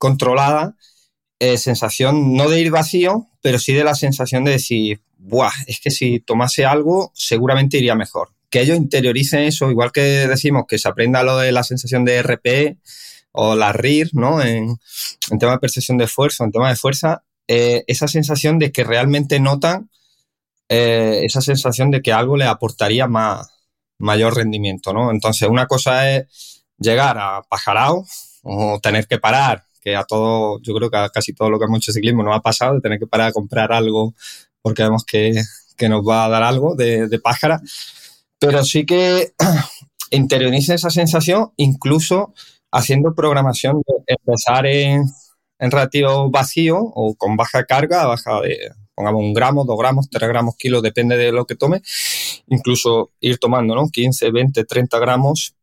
[0.01, 0.75] controlada,
[1.39, 5.79] eh, sensación no de ir vacío, pero sí de la sensación de decir, Buah, es
[5.79, 8.29] que si tomase algo seguramente iría mejor.
[8.49, 12.23] Que ellos interioricen eso, igual que decimos que se aprenda lo de la sensación de
[12.23, 12.77] RPE
[13.31, 14.41] o la RIR, ¿no?
[14.41, 14.79] En,
[15.39, 19.39] tema de percepción de esfuerzo, en tema de fuerza, eh, esa sensación de que realmente
[19.39, 19.91] notan
[20.67, 23.47] eh, esa sensación de que algo le aportaría más,
[23.99, 25.11] mayor rendimiento, ¿no?
[25.11, 28.03] Entonces, una cosa es llegar a pajarao
[28.41, 31.65] o tener que parar que a todo, yo creo que a casi todo lo que
[31.65, 34.13] hemos hecho ciclismo nos ha pasado, de tener que parar a comprar algo
[34.61, 35.41] porque vemos que,
[35.89, 37.59] nos va a dar algo de, de pájara.
[38.37, 39.33] Pero sí que
[40.11, 42.35] interioriza esa sensación, incluso
[42.71, 45.05] haciendo programación de empezar en,
[45.57, 50.27] en relativo vacío o con baja carga, baja de, pongamos un gramo, dos gramos, tres
[50.29, 51.81] gramos, kilos, depende de lo que tome,
[52.47, 53.89] incluso ir tomando, ¿no?
[53.89, 55.55] 15, 20, 30 gramos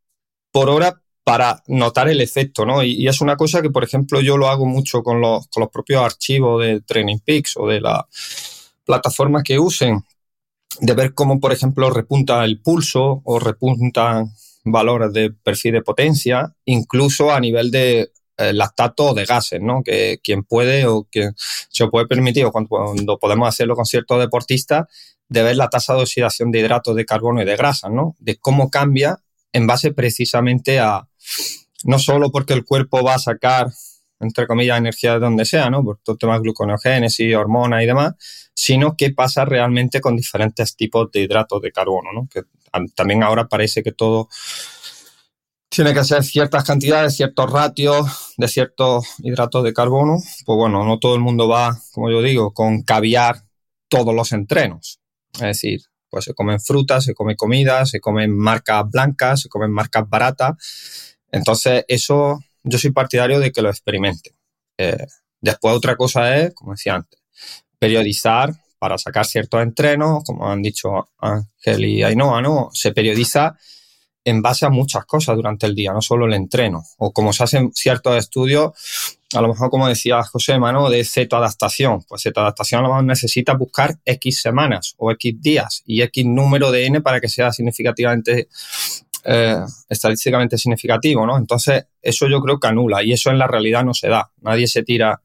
[0.51, 2.83] por hora para notar el efecto, ¿no?
[2.83, 5.69] Y, es una cosa que, por ejemplo, yo lo hago mucho con los, con los
[5.69, 8.09] propios archivos de Training Peaks o de la
[8.87, 10.03] plataforma que usen,
[10.81, 14.33] de ver cómo, por ejemplo, repunta el pulso o repuntan
[14.64, 19.83] valores de perfil de potencia, incluso a nivel de eh, lactato o de gases, ¿no?
[19.83, 24.19] Que quien puede o quien se puede permitir, o cuando, cuando, podemos hacerlo con ciertos
[24.19, 24.87] deportistas,
[25.29, 28.17] de ver la tasa de oxidación de hidratos de carbono y de grasa, ¿no?
[28.19, 29.19] De cómo cambia
[29.53, 31.09] en base precisamente a,
[31.85, 33.69] no solo porque el cuerpo va a sacar
[34.21, 35.85] entre comillas, energía de donde sea, ¿no?
[35.85, 38.14] Por todo el tema de gluconeogénesis, hormonas y demás,
[38.55, 42.29] sino qué pasa realmente con diferentes tipos de hidratos de carbono, ¿no?
[42.29, 42.43] Que
[42.95, 44.29] también ahora parece que todo
[45.69, 50.17] tiene que ser ciertas cantidades, ciertos ratios de ciertos hidratos de carbono.
[50.45, 53.45] Pues bueno, no todo el mundo va, como yo digo, con caviar
[53.88, 55.01] todos los entrenos.
[55.35, 59.71] Es decir, pues se comen frutas, se come comida, se comen marcas blancas, se comen
[59.71, 61.08] marcas baratas.
[61.33, 64.35] Entonces, eso yo soy partidario de que lo experimenten.
[64.77, 65.07] Eh,
[65.41, 67.21] después otra cosa es, como decía antes,
[67.79, 72.71] periodizar para sacar ciertos entrenos, como han dicho Ángel y Ainhoa, ¿no?
[72.73, 73.57] Se periodiza
[74.25, 76.85] en base a muchas cosas durante el día, no solo el entreno.
[76.99, 78.73] O como se hacen ciertos estudios,
[79.35, 82.03] a lo mejor como decía José Mano, de cetoadaptación.
[82.03, 86.71] Pues cetoadaptación a lo mejor necesita buscar X semanas o X días y X número
[86.71, 88.49] de N para que sea significativamente,
[89.31, 89.61] eh,
[89.91, 91.37] estadísticamente significativo, ¿no?
[91.37, 94.31] Entonces, eso yo creo que anula y eso en la realidad no se da.
[94.41, 95.21] Nadie se tira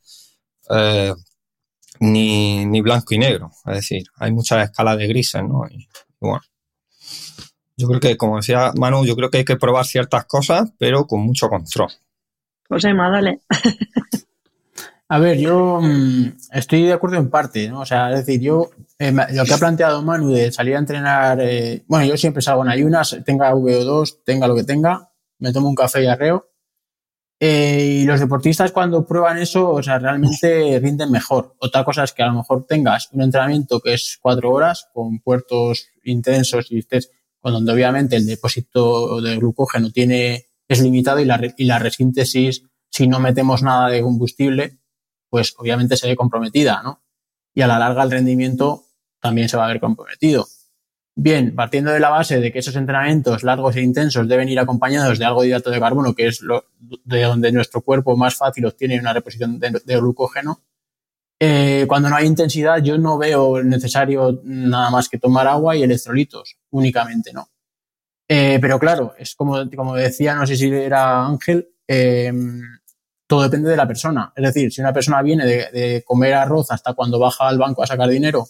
[0.69, 1.13] eh,
[2.01, 3.51] ni, ni, blanco y negro.
[3.65, 5.65] Es decir, hay muchas escalas de grises, ¿no?
[5.69, 5.87] y
[6.19, 6.41] bueno.
[7.77, 11.07] Yo creo que, como decía Manu, yo creo que hay que probar ciertas cosas, pero
[11.07, 11.89] con mucho control.
[12.67, 13.39] José, más dale.
[15.13, 17.81] A ver, yo mm, estoy de acuerdo en parte, ¿no?
[17.81, 21.39] O sea, es decir, yo eh, lo que ha planteado Manu de salir a entrenar,
[21.39, 25.69] eh, bueno, yo siempre salgo en ayunas, tenga VO2, tenga lo que tenga, me tomo
[25.69, 26.49] un café y arreo.
[27.39, 31.53] Eh, y los deportistas cuando prueban eso, o sea, realmente rinden mejor.
[31.59, 35.19] Otra cosa es que a lo mejor tengas un entrenamiento que es cuatro horas con
[35.19, 37.11] puertos intensos y estés
[37.43, 43.07] donde obviamente el depósito de glucógeno tiene, es limitado y la, y la resíntesis, si
[43.07, 44.79] no metemos nada de combustible,
[45.33, 47.01] pues obviamente se ve comprometida, ¿no?
[47.55, 48.83] Y a la larga el rendimiento
[49.19, 50.45] también se va a ver comprometido.
[51.15, 55.17] Bien, partiendo de la base de que esos entrenamientos largos e intensos deben ir acompañados
[55.17, 58.67] de algo de hidrato de carbono, que es lo, de donde nuestro cuerpo más fácil
[58.67, 60.61] obtiene una reposición de glucógeno,
[61.39, 65.81] eh, cuando no hay intensidad, yo no veo necesario nada más que tomar agua y
[65.81, 67.49] electrolitos, únicamente, ¿no?
[68.29, 72.61] Eh, pero claro, es como, como decía, no sé si era Ángel, em,
[73.27, 74.31] todo depende de la persona.
[74.35, 77.87] Es decir, si una persona viene de, comer arroz hasta cuando baja al banco a
[77.87, 78.45] sacar dinero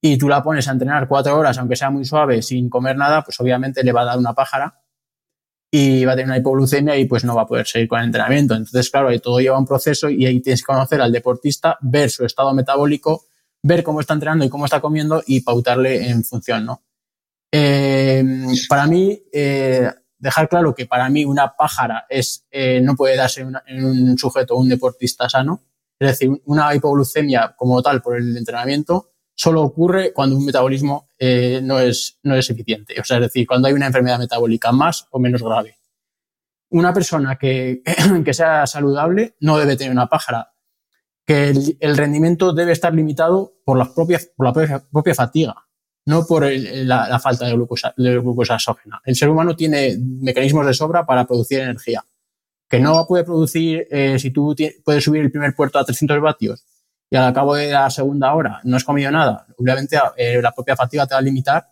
[0.00, 3.22] y tú la pones a entrenar cuatro horas, aunque sea muy suave, sin comer nada,
[3.22, 4.80] pues obviamente le va a dar una pájara
[5.72, 8.06] y va a tener una hipoglucemia y pues no va a poder seguir con el
[8.06, 8.54] entrenamiento.
[8.54, 12.10] Entonces, claro, ahí todo lleva un proceso y ahí tienes que conocer al deportista, ver
[12.10, 13.26] su estado metabólico,
[13.62, 16.82] ver cómo está entrenando y cómo está comiendo y pautarle en función, ¿no?
[17.52, 18.24] Eh,
[18.68, 23.40] para mí, eh, dejar claro que para mí una pájara es, eh, no puede darse
[23.66, 25.62] en un sujeto un deportista sano.
[25.98, 31.60] Es decir, una hipoglucemia como tal por el entrenamiento solo ocurre cuando un metabolismo eh,
[31.62, 33.00] no, es, no es eficiente.
[33.00, 35.78] O sea, es decir, cuando hay una enfermedad metabólica más o menos grave.
[36.70, 37.82] Una persona que,
[38.24, 40.52] que sea saludable no debe tener una pájara,
[41.26, 45.54] que el, rendimiento debe estar limitado por, las propias, por la propia, fatiga,
[46.06, 49.00] no por la, falta de glucosa, de glucosa exógena.
[49.04, 52.04] El ser humano tiene mecanismos de sobra para producir energía.
[52.68, 56.64] Que no puede producir, eh, si tú puedes subir el primer puerto a 300 vatios
[57.10, 60.76] y al cabo de la segunda hora no has comido nada, obviamente eh, la propia
[60.76, 61.66] fatiga te va a limitar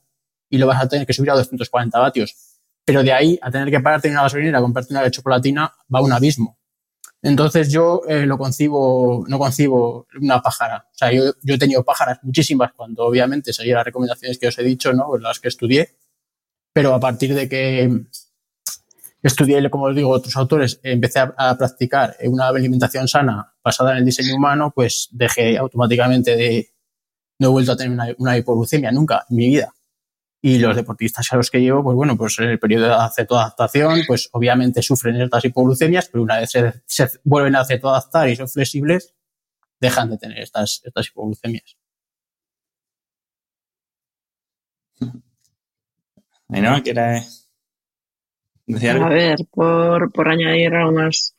[0.50, 2.34] y lo vas a tener que subir a 240 vatios.
[2.84, 6.12] Pero de ahí a tener que pararte en una gasolinera comprarte una chocolatina va un
[6.12, 6.57] abismo.
[7.22, 10.86] Entonces yo eh, lo concibo, no concibo una pájara.
[10.92, 14.58] O sea, yo, yo, he tenido pájaras muchísimas cuando obviamente seguía las recomendaciones que os
[14.58, 15.16] he dicho, ¿no?
[15.18, 15.96] Las que estudié.
[16.72, 18.06] Pero a partir de que
[19.22, 24.04] estudié, como os digo, otros autores, empecé a, practicar una alimentación sana basada en el
[24.04, 26.70] diseño humano, pues dejé automáticamente de,
[27.38, 29.74] no he vuelto a tener una, hipoglucemia nunca en mi vida.
[30.40, 34.02] Y los deportistas a los que llevo, pues bueno, pues en el periodo de acetoadaptación,
[34.06, 36.52] pues obviamente sufren estas hipoglucemias, pero una vez
[36.86, 39.14] se, vuelven a acetoadaptar y son flexibles,
[39.80, 41.76] dejan de tener estas, estas hipoglucemias.
[46.46, 47.20] Bueno, que era
[48.68, 51.34] a ver, por, por añadir algo más.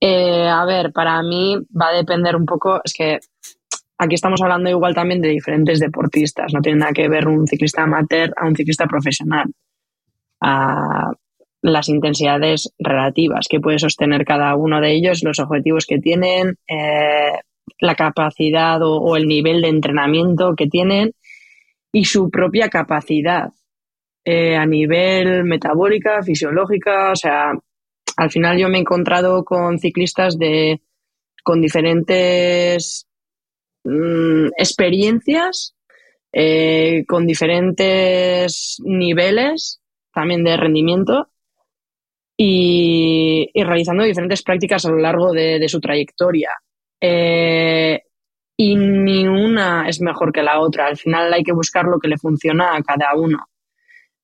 [0.00, 3.20] Eh, a ver, para mí va a depender un poco, es que
[3.98, 7.82] aquí estamos hablando igual también de diferentes deportistas, no tiene nada que ver un ciclista
[7.82, 9.52] amateur a un ciclista profesional.
[10.40, 11.12] A
[11.62, 17.32] las intensidades relativas que puede sostener cada uno de ellos, los objetivos que tienen, eh,
[17.80, 21.12] la capacidad o el nivel de entrenamiento que tienen
[21.90, 23.50] y su propia capacidad
[24.26, 27.52] eh, a nivel metabólica, fisiológica, o sea,
[28.16, 30.80] al final yo me he encontrado con ciclistas de
[31.42, 33.06] con diferentes
[33.84, 35.74] mm, experiencias,
[36.32, 39.80] eh, con diferentes niveles
[40.12, 41.28] también de rendimiento
[42.36, 46.50] y, realizando diferentes prácticas a lo largo de, su trayectoria.
[47.00, 48.02] Eh,
[48.56, 50.86] y ni una es mejor que la otra.
[50.86, 53.46] Al final hay que buscar lo que le funciona a cada uno.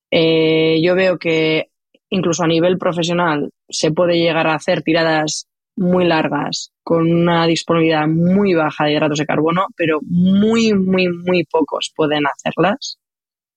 [0.09, 1.69] Eh, yo veo que
[2.09, 5.47] incluso a nivel profesional se puede llegar a hacer tiradas
[5.81, 11.43] muy largas con una disponibilidad muy baja de hidratos de carbono, pero muy, muy, muy
[11.45, 12.99] pocos pueden hacerlas,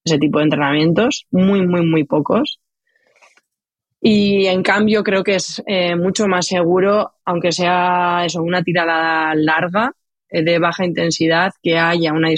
[0.05, 2.61] ese tipo de entrenamientos, muy, muy, muy pocos.
[4.01, 9.35] Y en cambio creo que es eh, mucho más seguro, aunque sea eso, una tirada
[9.35, 9.93] larga
[10.29, 12.29] eh, de baja intensidad, que haya una,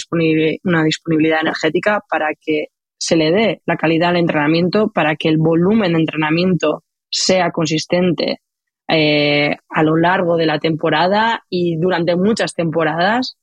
[0.64, 2.66] una disponibilidad energética para que
[2.98, 8.40] se le dé la calidad al entrenamiento, para que el volumen de entrenamiento sea consistente
[8.88, 13.36] eh, a lo largo de la temporada y durante muchas temporadas.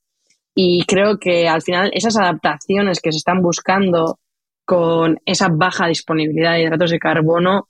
[0.56, 4.20] Y creo que al final esas adaptaciones que se están buscando
[4.66, 7.68] con esa baja disponibilidad de hidratos de carbono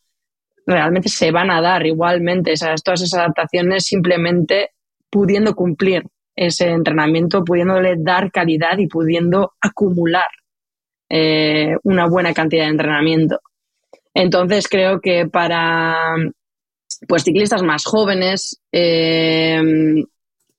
[0.66, 2.52] realmente se van a dar igualmente.
[2.54, 4.72] Esas, todas esas adaptaciones simplemente
[5.10, 6.04] pudiendo cumplir
[6.36, 10.28] ese entrenamiento, pudiéndole dar calidad y pudiendo acumular
[11.10, 13.40] eh, una buena cantidad de entrenamiento.
[14.14, 16.16] Entonces creo que para
[17.08, 19.62] pues ciclistas más jóvenes eh,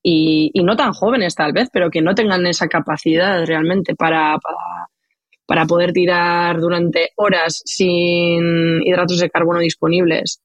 [0.02, 4.36] y, no tan jóvenes tal vez, pero que no tengan esa capacidad realmente para,
[5.46, 10.40] para, poder tirar durante horas sin hidratos de carbono disponibles.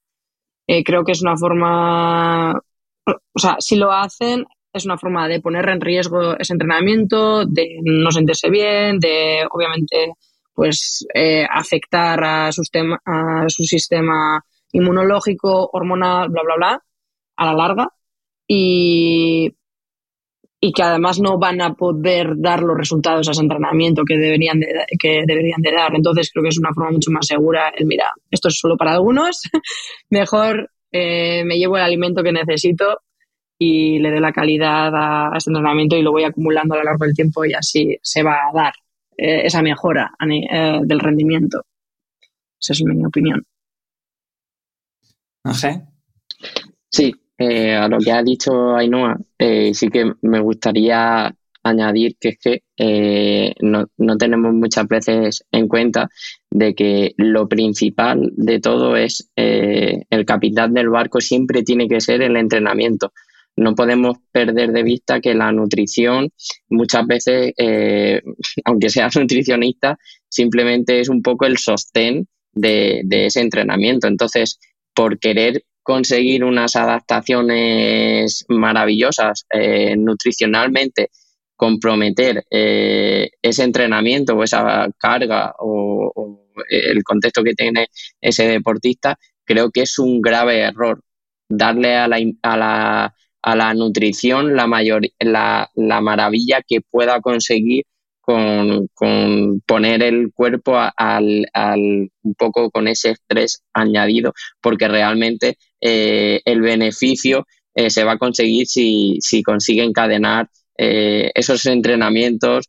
[0.68, 5.42] Eh, creo que es una forma, o sea, si lo hacen, es una forma de
[5.42, 10.14] poner en riesgo ese entrenamiento, de no sentirse bien, de obviamente
[10.54, 12.62] pues eh, afectar a su,
[13.06, 16.84] a su sistema inmunológico, hormonal, bla, bla, bla,
[17.38, 17.90] a la larga.
[18.48, 19.54] Y,
[20.62, 24.60] y que además no van a poder dar los resultados a ese entrenamiento que deberían
[24.60, 24.68] de,
[25.00, 25.96] que deberían de dar.
[25.96, 28.94] Entonces creo que es una forma mucho más segura el, mira, esto es solo para
[28.94, 29.42] algunos,
[30.10, 33.00] mejor eh, me llevo el alimento que necesito
[33.58, 37.06] y le doy la calidad a, ese entrenamiento y lo voy acumulando a lo largo
[37.06, 38.74] del tiempo y así se va a dar
[39.18, 41.64] eh, esa mejora eh, del rendimiento.
[42.60, 43.46] Esa es mi opinión.
[46.90, 51.34] Sí, eh, a lo que ha dicho Ainhoa, eh, sí que me gustaría
[51.64, 56.10] añadir que es que eh, no, tenemos muchas veces en cuenta
[56.50, 62.22] de que lo principal de todo es el capital del barco siempre tiene que ser
[62.22, 63.14] el entrenamiento.
[63.56, 66.32] No podemos perder de vista que la nutrición
[66.70, 67.54] muchas veces,
[68.66, 74.08] aunque seas nutricionista, simplemente es un poco el sostén de, de ese entrenamiento.
[74.08, 74.60] Entonces,
[75.00, 81.10] por querer conseguir unas adaptaciones maravillosas eh, nutricionalmente,
[81.56, 87.88] comprometer eh, ese entrenamiento o esa carga o, el contexto que tiene
[88.20, 91.02] ese deportista, creo que es un grave error.
[91.48, 97.22] Darle a la, a la, a la nutrición la, mayor, la, la maravilla que pueda
[97.22, 97.86] conseguir
[98.30, 101.48] con, poner el cuerpo al,
[102.22, 108.18] un poco con ese estrés añadido, porque realmente eh, el beneficio eh, se va a
[108.18, 112.68] conseguir si, si consigue encadenar eh, esos entrenamientos,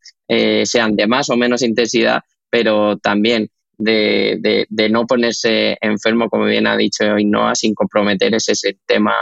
[0.62, 6.76] sean de más o menos intensidad, pero también de, no ponerse enfermo, como bien ha
[6.76, 9.14] dicho Innoa, sin comprometer ese, ese tema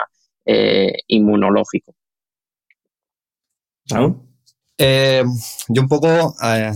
[1.06, 1.94] inmunológico.
[4.78, 5.24] Eh,
[5.68, 6.72] yo un poco, eh,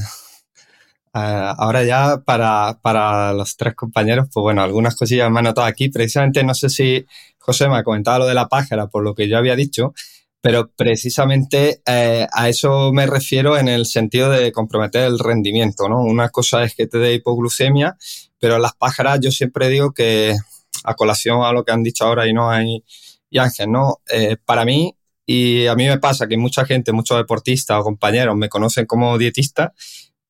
[1.14, 5.66] eh, ahora ya para, para, los tres compañeros, pues bueno, algunas cosillas me han notado
[5.68, 5.88] aquí.
[5.88, 7.06] Precisamente, no sé si
[7.38, 9.94] José me ha comentado lo de la pájara, por lo que yo había dicho,
[10.40, 16.02] pero precisamente a eso me refiero en el sentido de comprometer el rendimiento, ¿no?
[16.02, 17.96] Una cosa es que te dé hipoglucemia,
[18.40, 20.36] pero las pájaras yo siempre digo que,
[20.84, 22.84] a colación a lo que han dicho ahora y no hay
[23.30, 24.00] y Ángel, ¿no?
[24.44, 24.94] para mí
[25.26, 29.18] y a mí me pasa que mucha gente, muchos deportistas o compañeros me conocen como
[29.18, 29.72] dietista,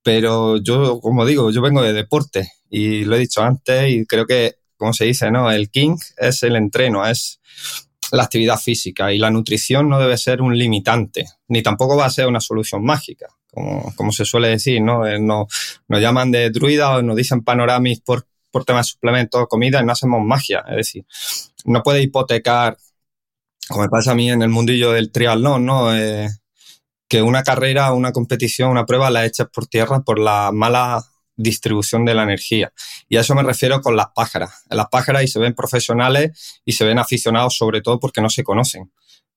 [0.03, 4.27] pero yo, como digo, yo vengo de deporte y lo he dicho antes y creo
[4.27, 5.51] que, como se dice, ¿no?
[5.51, 7.41] El king es el entreno, es
[8.11, 12.11] la actividad física y la nutrición no debe ser un limitante, ni tampoco va a
[12.11, 15.07] ser una solución mágica, como, como se suele decir, ¿no?
[15.07, 15.47] Eh, nos,
[15.89, 19.85] nos llaman de druida o nos dicen panoramis por, por temas de suplementos, comida y
[19.85, 21.07] no hacemos magia, es decir,
[21.65, 22.77] no puede hipotecar
[23.69, 25.95] como me pasa a mí en el mundillo del triatlón, ¿no?
[25.97, 26.29] Eh,
[27.09, 31.05] que una carrera, una competición, una prueba la echas por tierra por la mala
[31.37, 32.73] distribución de la energía.
[33.09, 34.65] Y a eso me refiero con las pájaras.
[34.71, 38.45] Las pájaras y se ven profesionales y se ven aficionados sobre todo porque no se
[38.45, 38.93] conocen.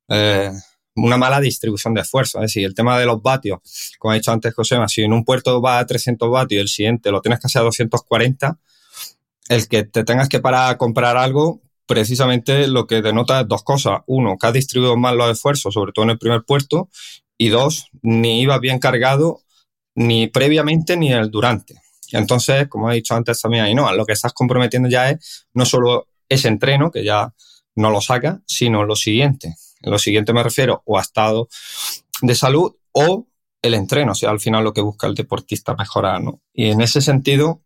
[0.09, 0.51] Eh,
[0.95, 2.39] una mala distribución de esfuerzo.
[2.39, 3.59] Es decir, el tema de los vatios,
[3.99, 6.67] como ha dicho antes José, si en un puerto va a 300 vatios y el
[6.69, 8.59] siguiente lo tienes que hacer a 240,
[9.49, 14.01] el que te tengas que parar a comprar algo, precisamente lo que denota dos cosas.
[14.07, 16.89] Uno, que has distribuido mal los esfuerzos, sobre todo en el primer puerto.
[17.37, 19.41] Y dos, ni ibas bien cargado
[19.95, 21.75] ni previamente ni el durante.
[22.11, 26.07] Entonces, como he dicho antes también, no, lo que estás comprometiendo ya es no solo
[26.29, 27.33] ese entreno, que ya
[27.75, 29.55] no lo saca, sino lo siguiente.
[29.81, 31.47] En lo siguiente me refiero o a estado
[32.21, 33.27] de salud o
[33.61, 36.41] el entreno, o sea, al final lo que busca el deportista mejorar, ¿no?
[36.53, 37.63] Y en ese sentido,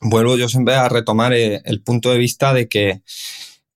[0.00, 3.02] vuelvo yo siempre a retomar eh, el punto de vista de que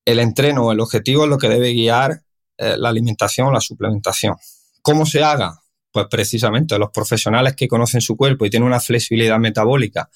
[0.05, 2.23] el entreno el objetivo es lo que debe guiar
[2.57, 4.37] eh, la alimentación o la suplementación.
[4.83, 5.61] ¿Cómo se haga?
[5.93, 10.11] Pues precisamente los profesionales que conocen su cuerpo y tienen una flexibilidad metabólica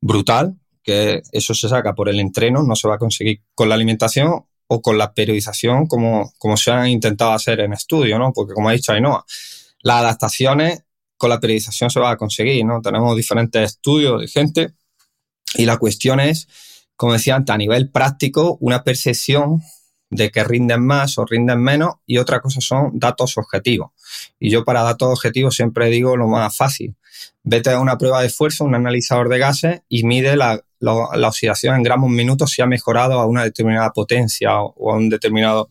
[0.00, 3.74] brutal, que eso se saca por el entreno, no se va a conseguir con la
[3.74, 8.32] alimentación o con la periodización como, como se han intentado hacer en estudio, ¿no?
[8.32, 9.24] Porque como ha dicho Ainhoa,
[9.80, 10.84] las adaptaciones
[11.16, 12.80] con la periodización se va a conseguir, ¿no?
[12.82, 14.74] Tenemos diferentes estudios de gente
[15.56, 16.48] y la cuestión es,
[16.96, 19.62] como decía antes, a nivel práctico, una percepción
[20.10, 23.90] de que rinden más o rinden menos y otra cosa son datos objetivos.
[24.38, 26.94] Y yo para datos objetivos siempre digo lo más fácil.
[27.42, 31.82] Vete a una prueba de esfuerzo, un analizador de gases y mide la, oxidación en
[31.82, 35.68] gramos minutos si ha mejorado a una determinada potencia o a un determinado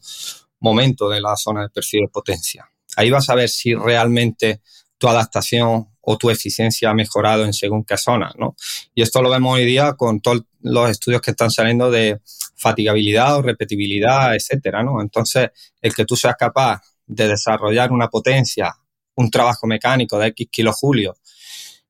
[0.60, 2.70] momento de la zona de perfil de potencia.
[2.96, 4.62] Ahí vas a ver si realmente
[4.98, 8.56] tu adaptación o tu eficiencia ha mejorado en según qué zona, ¿no?
[8.93, 12.20] Y esto lo vemos hoy día con todos los estudios que están saliendo de
[12.56, 15.01] fatigabilidad o repetibilidad, etcétera, ¿no?
[15.01, 15.49] Entonces,
[15.82, 18.76] el que tú seas capaz de desarrollar una potencia,
[19.16, 21.18] un trabajo mecánico de X kilojulios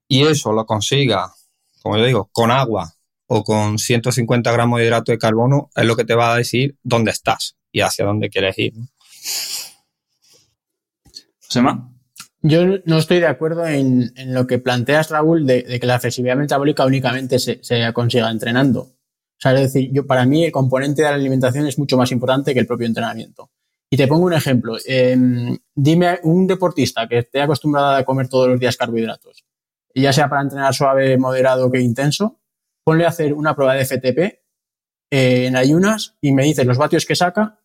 [0.08, 1.34] y eso lo consiga,
[1.82, 2.94] como yo digo, con agua
[3.26, 6.78] o con 150 gramos de hidrato de carbono, es lo que te va a decir
[6.84, 8.76] dónde estás y hacia dónde quieres ir.
[8.76, 8.88] ¿no?
[12.46, 16.86] Yo no estoy de acuerdo en, lo que planteas, Raúl, de, que la flexibilidad metabólica
[16.86, 17.62] únicamente se,
[17.94, 18.82] consiga entrenando.
[18.82, 22.12] O sea, es decir, yo, para mí el componente de la alimentación es mucho más
[22.12, 23.50] importante que el propio entrenamiento.
[23.90, 24.76] Y te pongo un ejemplo.
[24.86, 29.46] Em, dime un deportista que esté acostumbrado a comer todos los días carbohidratos,
[29.96, 32.42] ya sea para entrenar suave, moderado que intenso,
[32.84, 34.20] ponle a hacer una prueba de FTP
[35.12, 37.63] eh, en ayunas y me dice los vatios que saca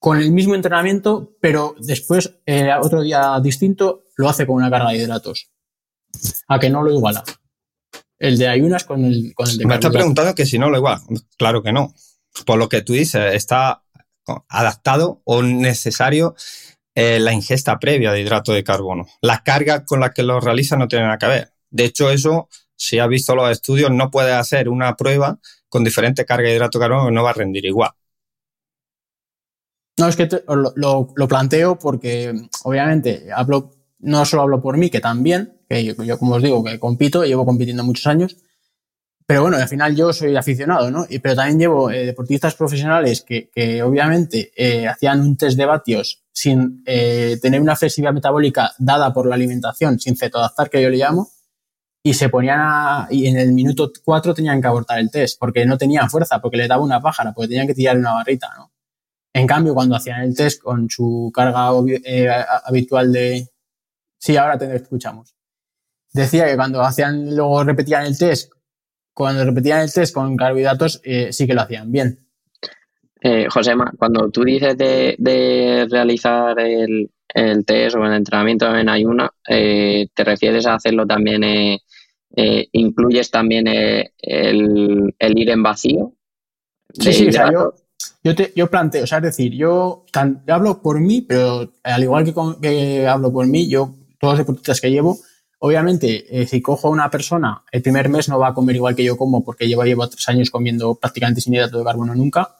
[0.00, 4.90] con el mismo entrenamiento, pero después, eh, otro día distinto, lo hace con una carga
[4.90, 5.50] de hidratos.
[6.48, 7.22] A que no lo iguala.
[8.18, 10.78] El de ayunas con el, con el de Me está preguntando que si no lo
[10.78, 11.02] iguala.
[11.36, 11.94] Claro que no.
[12.46, 13.84] Por lo que tú dices, está
[14.48, 16.34] adaptado o necesario
[16.94, 19.06] eh, la ingesta previa de hidrato de carbono.
[19.20, 21.52] Las cargas con las que lo realiza no tienen nada que ver.
[21.68, 25.38] De hecho, eso, si has visto los estudios, no puedes hacer una prueba
[25.68, 27.90] con diferentes cargas de hidrato de carbono que no va a rendir igual.
[29.98, 32.34] No, es que lo, planteo porque,
[32.64, 36.78] obviamente, hablo, no solo hablo por mí, que también, que yo, como os digo, que
[36.78, 38.36] compito, llevo compitiendo muchos años,
[39.30, 41.06] pero bueno, al final yo soy aficionado, ¿no?
[41.08, 46.24] Y, pero también llevo eh, deportistas profesionales que, obviamente eh, hacían un test de vatios
[46.32, 50.96] sin eh, tener una flexibilidad metabólica dada por la alimentación, sin cetoadaptar, que yo le
[50.96, 51.30] llamo,
[52.02, 55.64] y se ponían a, y en el minuto 4 tenían que abortar el test, porque
[55.64, 58.69] no tenían fuerza, porque le daba una pájara, porque tenían que tirar una barrita, ¿no?
[59.32, 61.70] En cambio, cuando hacían el test con su carga
[62.04, 62.28] eh,
[62.64, 63.48] habitual de...
[64.18, 65.34] Sí, ahora te escuchamos.
[66.12, 68.52] Decía que cuando hacían, luego repetían el test,
[69.14, 72.26] cuando repetían el test con carbohidratos, eh, sí que lo hacían bien.
[73.20, 77.10] Eh, Josema, cuando tú dices de, realizar el,
[77.64, 81.42] test o el entrenamiento en ayuna, eh, ¿te refieres a hacerlo también,
[82.72, 86.14] incluyes también el, ir en vacío?
[86.92, 87.74] Sí, sí, o sea, yo,
[88.22, 90.04] yo, te, yo planteo, o sea, es decir, yo,
[90.48, 94.80] hablo por mí, pero al igual que, que, hablo por mí, yo, todos los deportistas
[94.80, 95.18] que llevo,
[95.58, 98.94] obviamente, eh, si cojo a una persona, el primer mes no va a comer igual
[98.94, 102.56] que yo como, porque llevo, llevo tres años comiendo prácticamente sin hidrato de carbono nunca,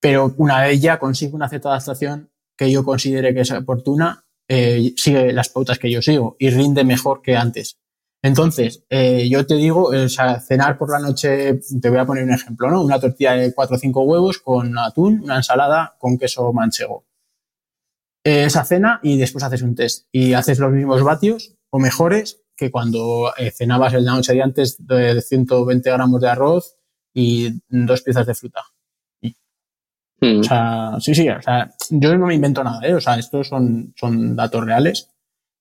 [0.00, 4.94] pero una vez ya consigue una cierta adaptación que yo considere que es oportuna, eh,
[4.96, 7.78] sigue las pautas que yo sigo y rinde mejor que antes.
[8.22, 12.24] Entonces, eh, yo te digo, o sea, cenar por la noche, te voy a poner
[12.24, 12.82] un ejemplo, ¿no?
[12.82, 17.04] Una tortilla de cuatro o cinco huevos con atún, una ensalada con queso manchego.
[18.24, 22.42] Eh, esa cena y después haces un test y haces los mismos vatios o mejores
[22.56, 26.76] que cuando eh, cenabas el noche de antes de 120 gramos de arroz
[27.14, 28.64] y dos piezas de fruta.
[30.20, 30.40] Mm.
[30.40, 32.94] O sea, sí, sí, o sea, yo no me invento nada, ¿eh?
[32.94, 35.08] O sea, estos son, son datos reales.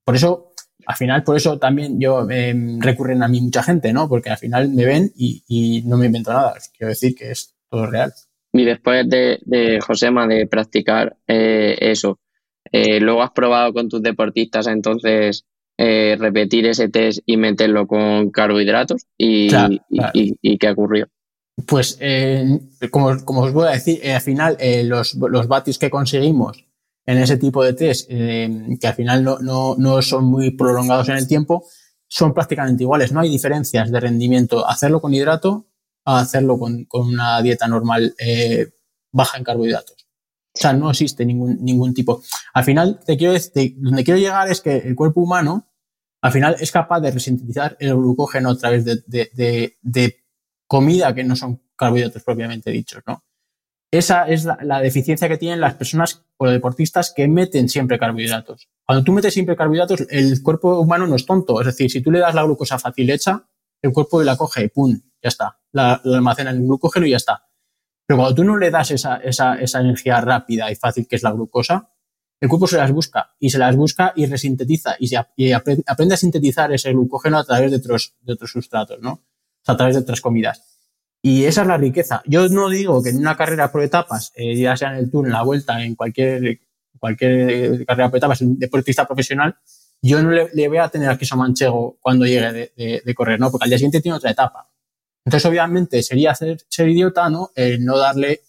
[0.04, 0.54] Por eso
[0.86, 4.08] al final, por eso también yo eh, recurren a mí mucha gente, ¿no?
[4.08, 6.54] Porque al final me ven y, no me invento nada.
[6.78, 8.14] Quiero decir que es todo real.
[8.54, 12.20] Y después de, de Josema, de practicar eh, eso,
[12.72, 15.46] eh, luego has probado con tus deportistas entonces
[15.78, 19.50] eh, repetir ese test y meterlo con carbohidratos y,
[19.90, 21.08] y, qué ocurrió.
[21.66, 22.00] Pues
[22.92, 26.67] como, como, os voy a decir, al final los, los vatios que conseguimos
[27.08, 31.66] en ese tipo de test, que al final no, son muy prolongados en el tiempo,
[32.06, 33.14] son prácticamente iguales.
[33.14, 35.68] No hay diferencias de rendimiento hacerlo con hidrato
[36.06, 38.68] a hacerlo con, una dieta normal eh,
[39.12, 40.08] baja en carbohidratos.
[40.54, 42.22] O sea, no existe ningún, ningún tipo.
[42.54, 45.70] Al final, te quiero decir, donde quiero llegar es que el cuerpo humano,
[46.22, 49.04] al final, es capaz de resintetizar el glucógeno a través de,
[49.82, 50.24] de,
[50.66, 53.24] comida que no son carbohidratos propiamente dichos, ¿no?
[53.92, 58.68] Esa es la, deficiencia que tienen las personas o los deportistas que meten siempre carbohidratos.
[58.86, 61.62] Cuando tú metes siempre carbohidratos, el cuerpo humano no es tonto.
[61.62, 63.48] Es decir, si tú le das la glucosa fácil hecha,
[63.82, 65.00] el cuerpo la coge y ¡pum!
[65.22, 65.60] Ya está.
[65.72, 67.48] La, almacena en glucógeno y ya está.
[68.06, 71.24] Pero cuando tú no le das esa, esa, esa, energía rápida y fácil que es
[71.24, 71.90] la glucosa,
[72.42, 76.18] el cuerpo se las busca y se las busca y resintetiza y, se, aprende a
[76.18, 79.12] sintetizar ese glucógeno a través de otros, de otros sustratos, ¿no?
[79.12, 80.77] O sea, a través de otras comidas.
[81.30, 82.22] Y esa es la riqueza.
[82.26, 85.26] Yo no digo que en una carrera por etapas, eh, ya sea en el tour,
[85.26, 86.62] en la vuelta, en cualquier,
[86.98, 89.58] cualquier carrera por etapas, un deportista profesional,
[90.02, 93.52] yo no le, voy a tener a queso manchego cuando llegue de, de, correr, ¿no?
[93.52, 94.70] Porque al día siguiente tiene otra etapa.
[95.26, 97.52] Entonces, obviamente, sería ser, idiota, ¿no?
[97.80, 98.44] no darle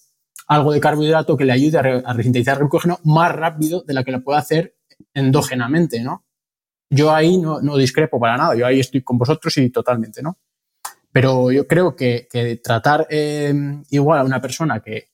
[0.46, 4.12] algo de carbohidrato que le ayude a, resintetizar el glucógeno más rápido de la que
[4.12, 4.76] lo puede hacer
[5.14, 6.24] endógenamente, ¿no?
[6.90, 10.38] Yo ahí no, no discrepo para nada, yo ahí estoy con vosotros y totalmente, ¿no?
[11.12, 12.28] Pero yo creo que,
[12.62, 13.52] tratar eh,
[13.90, 15.08] igual a una persona que,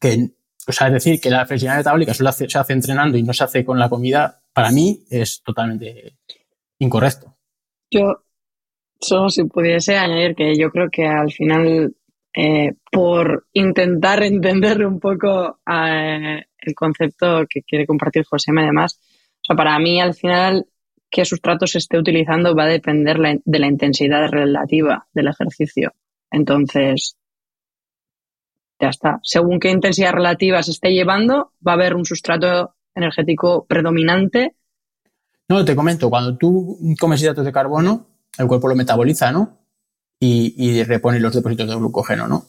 [0.00, 0.30] que,
[0.66, 3.44] o sea, es decir, que la flexibilidad metabólica solo se hace entrenando y no se
[3.44, 6.18] hace con la comida, para mí es totalmente
[6.78, 7.36] incorrecto.
[7.90, 8.24] Yo
[9.00, 11.94] solo si pudiese añadir que yo creo que al final,
[12.34, 19.44] eh, por intentar entender un poco eh, el concepto que quiere compartir José, además, o
[19.44, 20.66] sea, para mí al final
[21.14, 25.92] qué sustrato se esté utilizando va a depender de la intensidad relativa del ejercicio.
[26.28, 27.16] Entonces,
[28.80, 29.20] ya está.
[29.22, 34.56] Según qué intensidad relativa se esté llevando, va a haber un sustrato energético predominante.
[35.48, 39.60] No, te comento, cuando tú comes hidratos de carbono, el cuerpo lo metaboliza, ¿no?
[40.18, 42.46] Y, repone los depósitos de glucógeno, ¿no?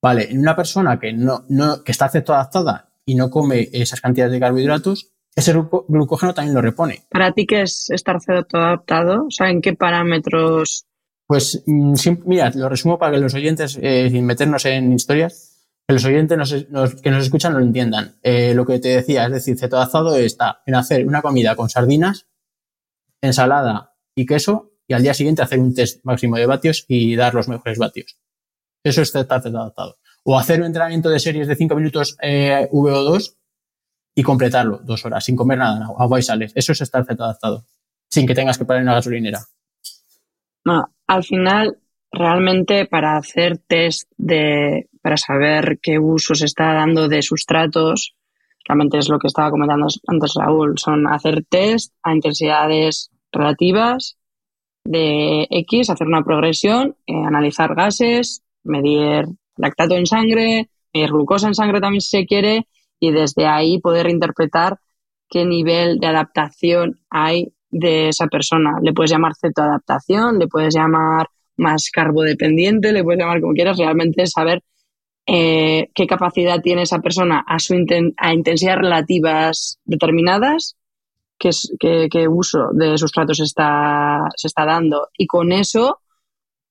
[0.00, 1.44] Vale, en una persona que, no,
[1.84, 5.52] que está adaptada y no come esas cantidades de carbohidratos, ese
[5.88, 7.04] glucógeno también lo repone.
[7.10, 8.18] ¿Para ti qué es estar
[8.52, 9.26] adaptado?
[9.26, 10.86] O sea, ¿en qué parámetros?
[11.26, 11.94] Pues mm,
[12.26, 15.54] mira, lo resumo para que los oyentes, eh, sin meternos en historias,
[15.86, 16.66] que los oyentes
[17.02, 18.16] que nos escuchan lo entiendan.
[18.22, 22.26] Eh, lo que te decía, es decir, cetadaptado está en hacer una comida con sardinas,
[23.20, 27.34] ensalada y queso y al día siguiente hacer un test máximo de vatios y dar
[27.34, 28.18] los mejores vatios.
[28.84, 29.98] Eso es estar adaptado.
[30.24, 33.36] O hacer un entrenamiento de series de 5 minutos eh, VO2
[34.14, 36.52] y completarlo dos horas sin comer nada, agua y sales.
[36.54, 37.64] Eso es estar adaptado,
[38.08, 39.40] sin que tengas que parar en una gasolinera.
[40.64, 41.78] No, al final,
[42.10, 48.14] realmente para hacer test de, para saber qué uso se está dando de sustratos,
[48.64, 54.16] realmente es lo que estaba comentando antes Raúl, son hacer test a intensidades relativas
[54.84, 61.54] de X, hacer una progresión, eh, analizar gases, medir lactato en sangre, medir glucosa en
[61.54, 62.66] sangre también si se quiere,
[63.00, 64.78] y desde ahí poder interpretar
[65.28, 68.78] qué nivel de adaptación hay de esa persona.
[68.82, 74.26] Le puedes llamar cetoadaptación, le puedes llamar más carbodependiente, le puedes llamar como quieras, realmente
[74.26, 74.62] saber
[75.26, 77.74] eh, qué capacidad tiene esa persona a, su
[78.18, 80.76] a intensidades relativas determinadas,
[81.38, 81.50] qué,
[82.10, 86.00] qué, uso de sustratos está, se está dando y con eso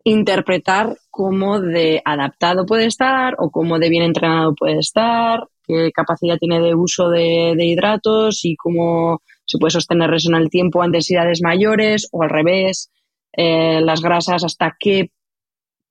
[0.03, 6.37] interpretar cómo de adaptado puede estar o cómo de bien entrenado puede estar qué capacidad
[6.37, 10.85] tiene de uso de, hidratos y cómo se puede sostener eso en el tiempo a
[10.85, 12.91] intensidades mayores o al revés,
[13.33, 15.11] eh, las grasas, hasta qué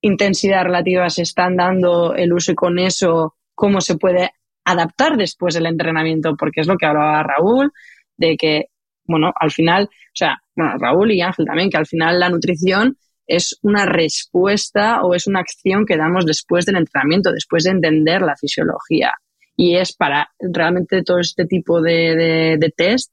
[0.01, 4.31] intensidad relativa se están dando el uso y con eso cómo se puede
[4.65, 7.71] adaptar después del entrenamiento, porque es lo que hablaba Raúl,
[8.17, 8.65] de que,
[9.05, 12.97] bueno, al final, o sea, bueno, Raúl y Ángel también, que al final la nutrición
[13.27, 18.21] es una respuesta o es una acción que damos después del entrenamiento, después de entender
[18.21, 19.13] la fisiología
[19.55, 23.11] y es para realmente todo este tipo de, de, test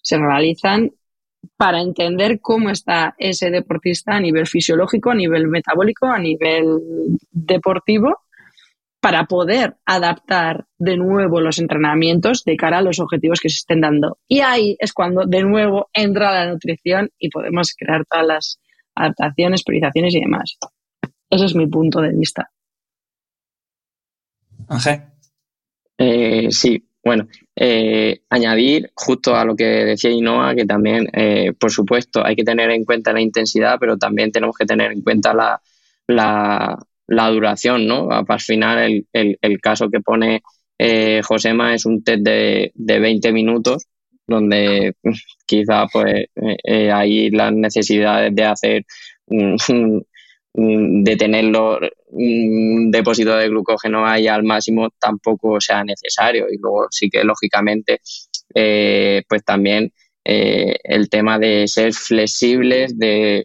[0.00, 0.90] se realizan
[1.56, 6.78] para entender cómo está ese deportista a nivel fisiológico, a nivel metabólico, a nivel
[7.30, 8.18] deportivo,
[9.00, 13.82] para poder adaptar de nuevo los entrenamientos de cara a los objetivos que se estén
[13.82, 14.18] dando.
[14.26, 18.60] Y ahí es cuando de nuevo entra la nutrición y podemos crear todas las
[18.94, 20.58] adaptaciones, priorizaciones y demás.
[21.30, 22.50] Ese es mi punto de vista.
[25.98, 31.70] Eh, sí, bueno, eh, añadir justo a lo que decía Inoa, que también, eh, por
[31.70, 35.34] supuesto, hay que tener en cuenta la intensidad, pero también tenemos que tener en cuenta
[35.34, 35.60] la,
[36.06, 38.08] la, duración, ¿no?
[38.10, 40.42] Al final, el, el, caso que pone
[40.78, 43.86] eh, Josema es un test de, de 20 minutos,
[44.26, 44.96] donde
[45.46, 46.26] quizá pues
[46.64, 48.84] eh, hay las necesidades de hacer
[49.26, 49.56] un,
[50.54, 51.16] de
[52.90, 56.46] depósito de glucógeno ahí al máximo tampoco sea necesario.
[56.50, 58.00] Y luego sí que lógicamente
[58.54, 59.92] eh, pues también
[60.24, 63.44] eh, el tema de ser flexibles de,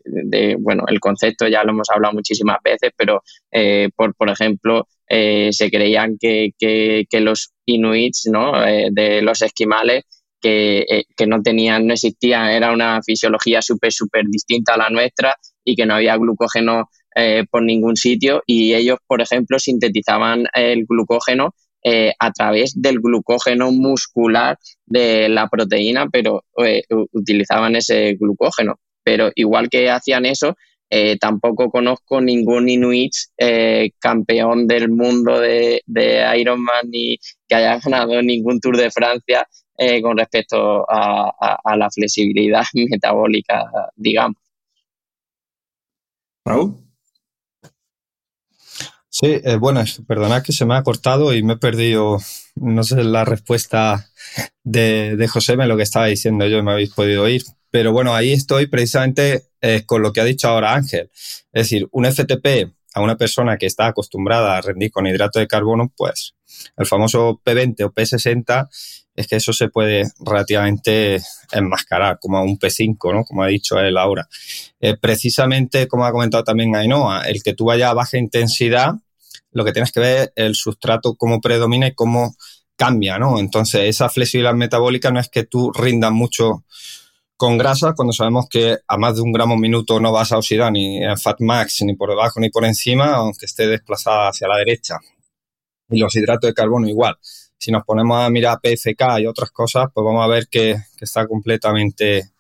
[0.60, 3.22] bueno el concepto ya lo hemos hablado muchísimas veces pero
[3.52, 10.04] eh, por por ejemplo se creían que, que, que, los inuits no de los esquimales
[10.42, 15.36] que, que, no tenían, no existían, era una fisiología súper, súper distinta a la nuestra
[15.64, 20.86] y que no había glucógeno eh, por ningún sitio y ellos, por ejemplo, sintetizaban el
[20.86, 28.76] glucógeno eh, a través del glucógeno muscular de la proteína, pero eh, utilizaban ese glucógeno.
[29.04, 30.56] Pero igual que hacían eso,
[31.20, 33.12] tampoco conozco ningún Inuit
[34.00, 37.18] campeón del mundo de, de, Ironman ni
[37.48, 39.48] que haya ganado ningún Tour de Francia
[40.02, 43.66] con respecto a, la flexibilidad metabólica,
[43.96, 44.38] digamos.
[46.46, 46.76] Raúl.
[49.10, 52.20] Sí, eh, bueno, perdonad que se me ha cortado y me he perdido,
[52.56, 54.10] no sé, la respuesta
[54.64, 57.44] de, de José en lo que estaba diciendo yo, me habéis podido oír.
[57.72, 61.10] Pero bueno, ahí estoy precisamente eh, con lo que ha dicho ahora Ángel.
[61.52, 65.48] Es decir, un FTP a una persona que está acostumbrada a rendir con hidrato de
[65.48, 66.36] carbono, pues
[66.78, 68.68] el famoso P20 o P60
[69.16, 71.22] es que eso se puede relativamente
[71.52, 73.26] enmascarar, como a un P5, ¿no?
[73.26, 74.28] Como ha dicho él ahora.
[74.80, 78.94] Eh, precisamente, como ha comentado también Ainhoa, el que tú vayas a baja intensidad,
[79.52, 82.36] lo que tienes que ver es el sustrato cómo predomina y cómo
[82.78, 83.40] cambia, ¿no?
[83.40, 86.64] Entonces, esa flexibilidad metabólica no es que tú rindas mucho
[87.40, 90.74] con grasa, cuando sabemos que a más de un gramo minuto no vas a oxidar
[90.74, 94.58] ni en fat max, ni por debajo ni por encima, aunque esté desplazada hacia la
[94.58, 95.00] derecha.
[95.90, 97.18] Y los hidratos de carbono igual
[97.60, 101.28] si nos ponemos a mirar PFK y otras cosas, pues vamos a ver que, está
[101.28, 102.32] completamente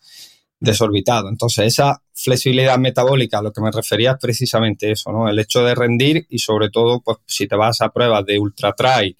[0.59, 1.29] desorbitado.
[1.29, 5.29] Entonces, esa flexibilidad metabólica, a lo que me refería es precisamente eso, ¿no?
[5.29, 8.73] El hecho de rendir y sobre todo, pues si te vas a pruebas de ultra
[8.73, 9.17] trail,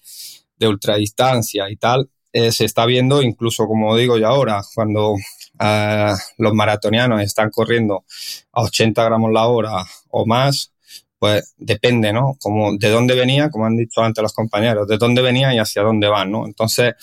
[0.56, 5.14] de ultradistancia y tal, eh, se está viendo incluso, como digo yo ahora, cuando
[5.60, 8.04] eh, los maratonianos están corriendo
[8.52, 10.72] a 80 gramos la hora o más,
[11.18, 12.36] pues depende, ¿no?
[12.40, 15.82] Como de dónde venía, como han dicho antes los compañeros, de dónde venía y hacia
[15.82, 16.46] dónde van, ¿no?
[16.46, 16.94] Entonces,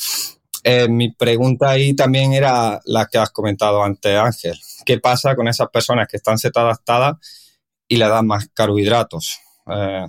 [0.64, 4.60] eh, mi pregunta ahí también era la que has comentado antes, Ángel.
[4.86, 7.16] ¿Qué pasa con esas personas que están set adaptadas
[7.88, 9.40] y le dan más carbohidratos?
[9.68, 10.08] Eh,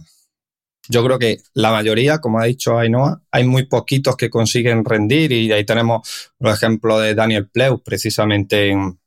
[0.88, 5.32] yo creo que la mayoría, como ha dicho Ainhoa, hay muy poquitos que consiguen rendir
[5.32, 8.98] y ahí tenemos los ejemplos de Daniel Pleus, precisamente en,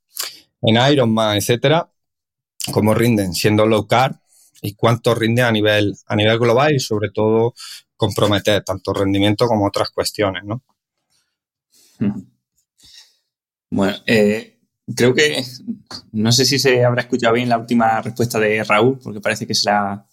[0.61, 1.89] en Ironman, etcétera,
[2.71, 4.15] cómo rinden siendo low carb
[4.61, 7.53] y cuánto rinde a nivel, a nivel global y sobre todo
[7.97, 10.61] comprometer tanto rendimiento como otras cuestiones, ¿no?
[13.69, 14.59] Bueno, eh,
[14.95, 15.43] creo que
[16.11, 19.55] no sé si se habrá escuchado bien la última respuesta de Raúl, porque parece que
[19.55, 20.05] se, la,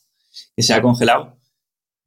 [0.55, 1.38] que se ha congelado,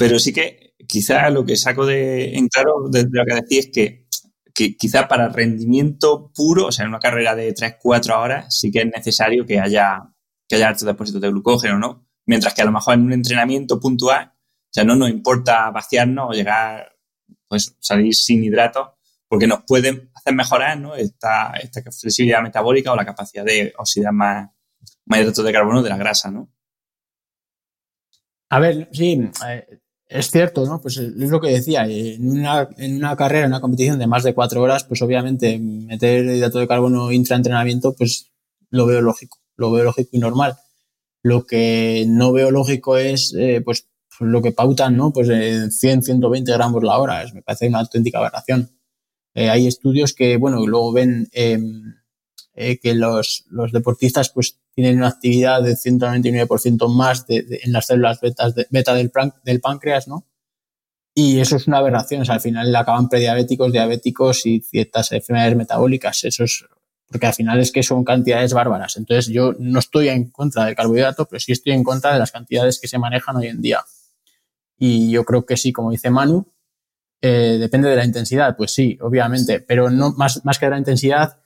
[0.01, 3.71] pero sí que quizá lo que saco de en claro de, lo que decís es
[3.71, 4.07] que,
[4.51, 8.79] que quizá para rendimiento puro, o sea, en una carrera de 3-4 horas, sí que
[8.79, 10.01] es necesario que haya,
[10.49, 12.07] que haya altos depósitos de glucógeno, ¿no?
[12.25, 16.31] Mientras que a lo mejor en un entrenamiento puntual, o sea, no nos importa vaciarnos
[16.31, 16.97] o llegar,
[17.47, 18.87] pues salir sin hidratos,
[19.27, 20.95] porque nos pueden hacer mejorar ¿no?
[20.95, 24.49] esta, esta flexibilidad metabólica o la capacidad de oxidar más,
[25.05, 26.49] más hidratos de carbono de la grasa, ¿no?
[28.51, 29.80] A ver, sí, eh,
[30.11, 30.81] es cierto, ¿no?
[30.81, 34.23] Pues es lo que decía, en una, en una carrera, en una competición de más
[34.23, 38.29] de cuatro horas, pues obviamente meter hidrato de carbono intraentrenamiento, pues
[38.69, 40.57] lo veo lógico, lo veo lógico y normal.
[41.23, 43.87] Lo que no veo lógico es, eh, pues,
[44.19, 45.13] lo que pautan, ¿no?
[45.13, 47.23] Pues 100, 120 gramos la hora.
[47.33, 48.69] me parece una auténtica aberración.
[49.33, 51.95] Eh, hay estudios que, bueno, luego ven em,
[52.61, 58.21] eh, que los, los, deportistas, pues, tienen una actividad de 199% más en las células
[58.21, 59.11] betas beta del,
[59.43, 60.25] del páncreas, ¿no?
[61.13, 62.21] Y eso es una aberración.
[62.27, 66.23] O al final acaban prediabéticos, diabéticos y ciertas enfermedades metabólicas.
[66.23, 66.65] Eso es
[67.11, 68.95] porque al final es que son cantidades bárbaras.
[68.95, 72.31] Entonces yo no estoy en contra del carbohidrato, pero sí estoy en contra de las
[72.31, 73.83] cantidades que se manejan hoy en día.
[74.77, 76.47] Y yo creo que sí, como dice Manu,
[77.21, 80.77] eh, depende de la intensidad, pues sí, obviamente, pero no más, más que de la
[80.77, 81.40] intensidad,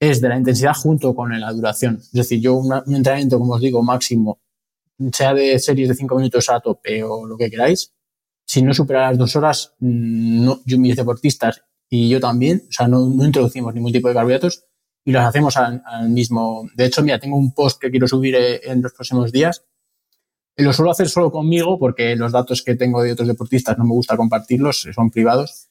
[0.00, 1.98] es de la intensidad junto con la duración.
[2.00, 4.40] Es decir, yo un, entrenamiento, como os digo, máximo,
[5.12, 7.92] sea de series de 5 minutos a tope o lo que queráis,
[8.46, 12.72] si no supera las dos horas, mm, no, yo, mis deportistas y yo también, o
[12.72, 14.64] sea, no, no introducimos ningún tipo de carbohidratos
[15.04, 16.68] y los hacemos al, mismo.
[16.74, 19.64] De hecho, mira, tengo un post que quiero subir eh, en los próximos días.
[20.56, 23.92] Lo suelo hacer solo conmigo porque los datos que tengo de otros deportistas no me
[23.92, 25.69] gusta compartirlos, son privados.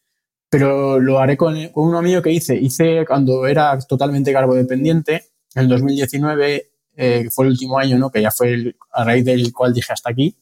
[0.50, 2.56] Pero lo haré con, con un amigo que hice.
[2.56, 5.26] Hice cuando era totalmente carbodependiente.
[5.56, 8.12] En el 2019 eh, fue el último año, ¿no?
[8.12, 10.36] Que ya fue el, a raíz del cual dije hasta aquí.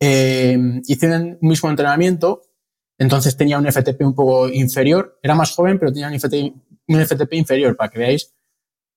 [0.00, 2.42] Eh, hice un mismo entrenamiento,
[2.98, 5.18] entonces tenía un FTP un poco inferior.
[5.22, 6.54] Era más joven, pero tenía un FTP,
[6.88, 8.34] un FTP inferior para que veáis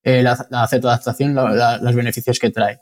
[0.04, 2.80] eh, la, la adaptación, los beneficios que trae.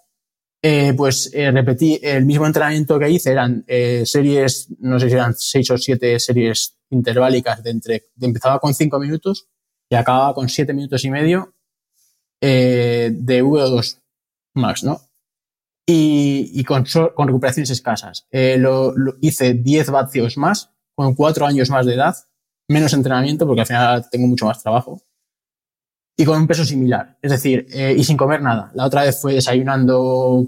[0.67, 5.13] Eh, pues eh, repetí el mismo entrenamiento que hice, eran eh, series, no sé si
[5.13, 9.47] eran seis o siete series interválicas de entre, empezaba con cinco minutos
[9.89, 11.53] y acababa con siete minutos y medio
[12.41, 14.01] de VO2
[14.53, 15.01] max, ¿no?
[15.88, 18.27] Y, y con, con, recuperaciones escasas.
[18.31, 22.15] Lo, lo, hice 10 vatios más, con cuatro años más de edad,
[22.67, 25.01] menos entrenamiento, porque al final tengo mucho más trabajo,
[26.17, 27.17] y con un peso similar.
[27.21, 28.71] Es decir, eh, y sin comer nada.
[28.73, 30.47] La otra vez fue desayunando,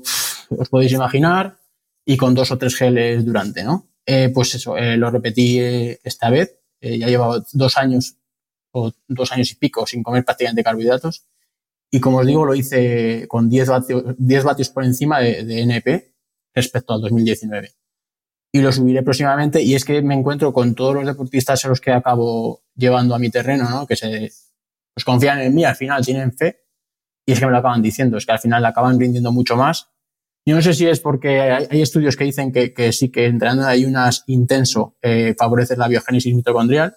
[0.49, 1.57] os podéis imaginar,
[2.05, 3.85] y con dos o tres geles durante, ¿no?
[4.07, 6.57] Eh, pues eso, eh, lo repetí eh, esta vez.
[6.81, 8.15] Eh, ya llevaba dos años
[8.71, 11.27] o dos años y pico sin comer prácticamente carbohidratos.
[11.91, 15.61] Y como os digo, lo hice con 10 vatios, 10 vatios por encima de, de
[15.61, 16.13] NP
[16.55, 17.77] respecto al 2019
[18.51, 19.61] y lo subiré próximamente.
[19.61, 23.19] Y es que me encuentro con todos los deportistas a los que acabo llevando a
[23.19, 23.87] mi terreno, ¿no?
[23.87, 24.31] Que se
[24.93, 26.63] pues confían en mí, al final tienen fe.
[27.25, 29.89] Y es que me lo acaban diciendo, es que al final acaban rindiendo mucho más.
[30.47, 33.67] Yo no sé si es porque hay, estudios que dicen que, sí que entrenando en
[33.67, 36.95] ayunas intenso eh, favorece la biogénesis mitocondrial.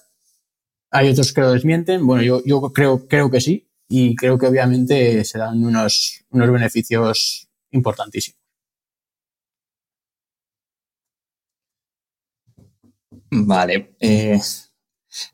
[0.93, 2.07] Hay otros que lo desmienten.
[2.07, 3.69] Bueno, yo, yo creo, creo que sí.
[3.89, 8.39] Y creo que obviamente se dan unos, unos beneficios importantísimos.
[13.33, 13.97] Vale.
[13.99, 14.41] Eh,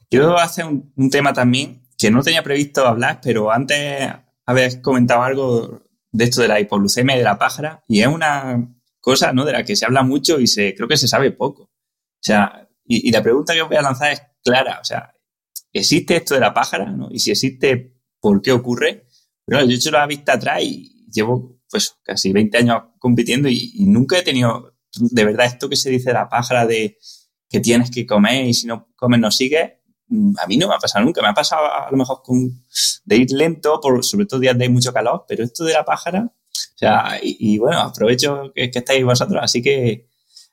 [0.09, 4.11] quiero hacer un, un, tema también que no tenía previsto hablar, pero antes
[4.47, 5.86] habéis comentado algo
[6.17, 9.45] de esto de la hipoglucemia y de la pájara, y es una cosa ¿no?
[9.45, 11.63] de la que se habla mucho y se, creo que se sabe poco.
[11.65, 14.79] O sea, y, la pregunta que os voy a lanzar es clara.
[14.81, 15.15] O sea,
[15.73, 16.91] ¿existe esto de la pájara?
[16.91, 17.09] ¿no?
[17.11, 19.07] Y si existe, ¿por qué ocurre?
[19.45, 23.73] Pero yo he hecho la vista atrás y llevo pues casi 20 años compitiendo y,
[23.75, 26.99] y nunca he tenido de verdad esto que se dice de la pájara de
[27.49, 29.73] que tienes que comer y si no comes no sigues,
[30.11, 31.23] a mí no me ha pasado nunca.
[31.23, 32.63] Me ha pasado a lo mejor con,
[33.05, 36.25] de ir lento, por, sobre todo días de mucho calor, pero esto de la pájara,
[36.25, 40.09] o sea, y, bueno, aprovecho que, que, estáis vosotros, así que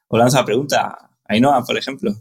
[0.08, 1.10] os lanzo la pregunta.
[1.26, 2.14] Ainhoa, por ejemplo.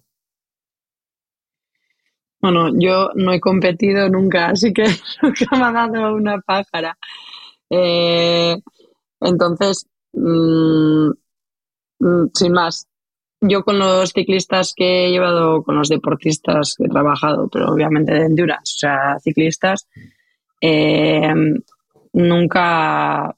[2.40, 4.84] Bueno, yo no he competido nunca, así que
[5.22, 6.98] nunca me ha dado una pájara.
[7.70, 8.56] Eh,
[9.20, 11.10] entonces, mmm,
[12.34, 12.88] sin más,
[13.42, 18.14] yo con los ciclistas que he llevado, con los deportistas que he trabajado, pero obviamente
[18.14, 19.88] de endurance, o sea, ciclistas,
[20.60, 21.34] eh,
[22.12, 23.36] nunca,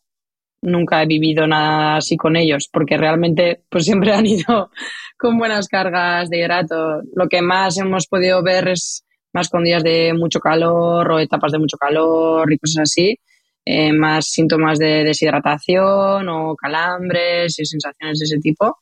[0.60, 4.70] nunca he vivido nada así con ellos, porque realmente pues siempre han ido
[5.18, 7.00] con buenas cargas de hidrato.
[7.14, 11.52] Lo que más hemos podido ver es más con días de mucho calor o etapas
[11.52, 13.18] de mucho calor y cosas así.
[13.66, 18.76] Eh, más síntomas de deshidratación o calambres y sensaciones de ese tipo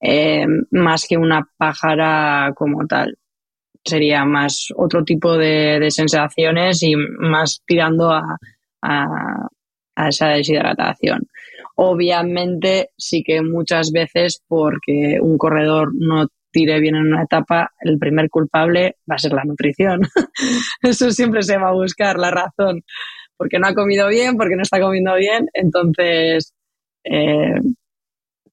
[0.00, 3.18] eh, más que una pájara como tal.
[3.84, 8.36] Sería más otro tipo de, de sensaciones y más tirando a,
[8.82, 9.48] a,
[9.96, 11.28] a, esa deshidratación.
[11.76, 17.98] Obviamente sí que muchas veces porque un corredor no tire bien en una etapa, el
[17.98, 20.00] primer culpable va a ser la nutrición.
[20.82, 22.82] Eso siempre se va a buscar la razón.
[23.36, 25.46] Porque no ha comido bien, porque no está comiendo bien.
[25.52, 26.52] Entonces,
[27.04, 27.54] eh,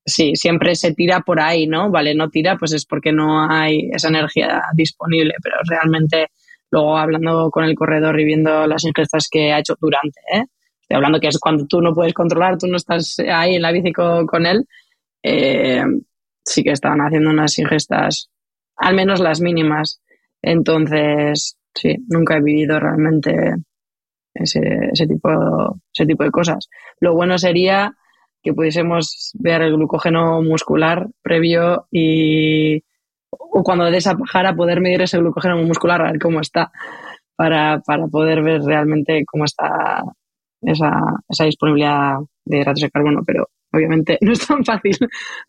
[0.06, 1.90] sí, siempre se tira por ahí, ¿no?
[1.90, 6.28] Vale, no tira, pues es porque no hay esa energía disponible, pero realmente
[6.72, 10.44] luego hablando con el corredor y viendo las ingestas que ha hecho durante, ¿eh?
[10.82, 13.72] Estoy hablando que es cuando tú no puedes controlar, tú no estás ahí en la
[13.72, 14.68] bici con, con él,
[15.24, 15.84] eh,
[16.44, 18.30] sí que estaban haciendo unas ingestas,
[18.76, 20.02] al menos las mínimas.
[20.44, 23.34] Entonces, sí, nunca he vivido realmente
[24.36, 26.70] ese, ese, tipo, ese tipo de cosas.
[27.00, 27.96] Lo bueno sería
[28.46, 32.84] que pudiésemos ver el glucógeno muscular previo y
[33.32, 36.72] o cuando de esa pajara poder medir ese glucógeno muscular a ver cómo está
[37.36, 40.04] para, para poder ver realmente cómo está
[40.62, 40.92] esa,
[41.28, 44.96] esa disponibilidad de hidratos de carbono, pero obviamente no es tan fácil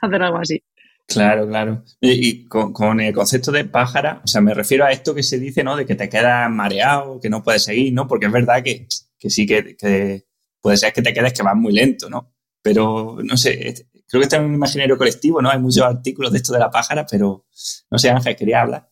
[0.00, 0.62] hacer algo así.
[1.06, 1.84] Claro, claro.
[2.00, 5.22] Y, y con, con, el concepto de pájara, o sea, me refiero a esto que
[5.22, 5.76] se dice, ¿no?
[5.76, 8.08] De que te quedas mareado, que no puedes seguir, ¿no?
[8.08, 8.88] Porque es verdad que,
[9.18, 10.24] que sí que, que
[10.62, 12.35] puede ser que te quedes que vas muy lento, ¿no?
[12.66, 15.48] Pero, no sé, creo que está en un imaginario colectivo, ¿no?
[15.48, 17.44] Hay muchos artículos de esto de la pájara, pero
[17.88, 18.88] no sé, Ángel, quería hablar.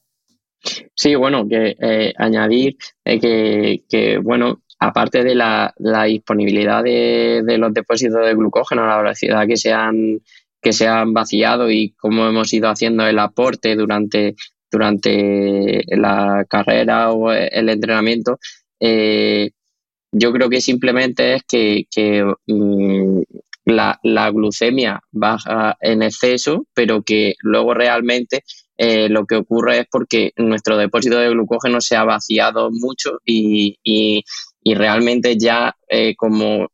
[0.95, 5.75] Sí, bueno, que eh, añadir eh, que, bueno, aparte de la,
[6.07, 10.20] disponibilidad de, los depósitos de glucógeno, la velocidad que se han
[10.62, 14.37] que se han vaciado y cómo hemos ido haciendo el aporte durante,
[14.70, 18.39] durante la carrera o el entrenamiento,
[18.79, 19.51] eh,
[20.16, 21.87] yo creo que simplemente es que,
[22.47, 23.13] mm,
[23.64, 28.44] la, la, glucemia baja en exceso, pero que luego realmente
[28.76, 33.76] eh, lo que ocurre es porque nuestro depósito de glucógeno se ha vaciado mucho y,
[34.64, 36.68] realmente ya eh, como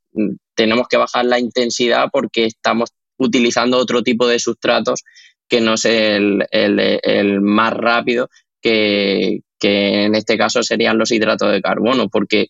[0.55, 5.03] tenemos que bajar la intensidad porque estamos utilizando otro tipo de sustratos
[5.49, 8.31] que no es el, el, más rápido
[8.63, 12.47] que, que en este caso serían los hidratos de carbono, porque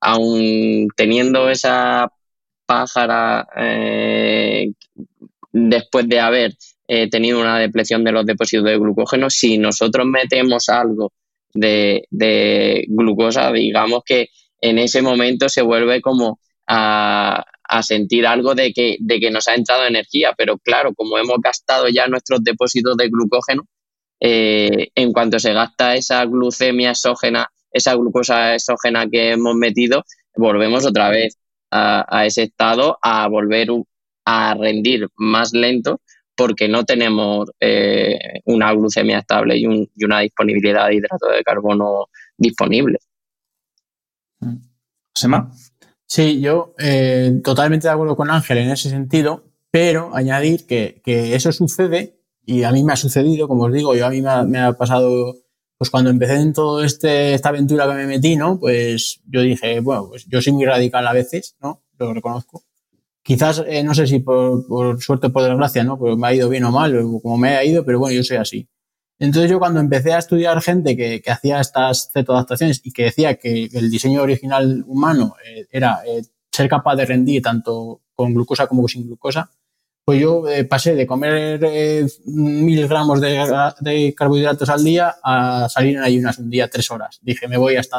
[0.00, 2.10] aún teniendo esa
[2.68, 4.72] pájara eh,
[5.50, 6.52] después de haber
[6.86, 11.12] eh, tenido una depresión de los depósitos de glucógeno, si nosotros metemos algo
[11.54, 12.04] de,
[12.88, 14.28] glucosa, digamos que
[14.60, 17.42] en ese momento se vuelve como a,
[17.82, 21.88] sentir algo de que, de que nos ha entrado energía, pero claro, como hemos gastado
[21.88, 23.62] ya nuestros depósitos de glucógeno,
[24.20, 30.04] eh, en cuanto se gasta esa glucemia exógena, esa glucosa exógena que hemos metido,
[30.36, 31.38] volvemos otra vez
[31.70, 33.68] a, ese estado, a volver
[34.24, 36.00] a rendir más lento
[36.36, 39.66] porque no tenemos eh, una glucemia estable y,
[40.04, 42.06] una disponibilidad de hidrato de carbono
[42.36, 42.98] disponible.
[45.14, 45.50] ¿Sema?
[46.06, 51.52] Sí, yo eh, totalmente de acuerdo con Ángel en ese sentido, pero añadir que, eso
[51.52, 54.72] sucede y a mí me ha sucedido, como os digo, yo a mí me ha,
[54.72, 55.34] pasado,
[55.78, 58.58] pues cuando empecé en toda este, esta aventura que me metí, ¿no?
[58.58, 61.82] Pues yo dije, bueno, pues yo soy muy radical a veces, ¿no?
[61.98, 62.64] Lo reconozco
[63.28, 65.98] quizás, eh, no sé si por, suerte o por desgracia, ¿no?
[65.98, 68.38] Pues me ha ido bien o mal, como me ha ido, pero bueno, yo soy
[68.38, 68.66] así.
[69.18, 73.68] Entonces yo cuando empecé a estudiar gente que, hacía estas cetoadaptaciones y que decía que
[73.70, 78.88] el diseño original humano eh, era eh, ser capaz de rendir tanto con glucosa como
[78.88, 79.50] sin glucosa,
[80.08, 81.60] pues yo pasé de comer
[82.24, 87.18] mil gramos de, carbohidratos al día a salir en ayunas un día tres horas.
[87.20, 87.98] Dije, me voy hasta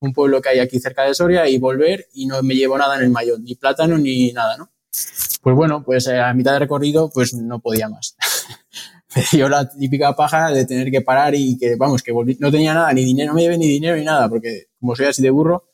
[0.00, 2.96] un pueblo que hay aquí cerca de Soria y volver y no me llevo nada
[2.96, 4.70] en el mayor, ni plátano ni nada, ¿no?
[5.42, 8.16] Pues bueno, pues eh, a mitad de recorrido pues no podía más.
[9.14, 12.72] me dio la típica paja de tener que parar y que, vamos, que no tenía
[12.72, 15.28] nada, ni dinero, no me llevé ni dinero ni nada, porque como soy así de
[15.28, 15.70] burro,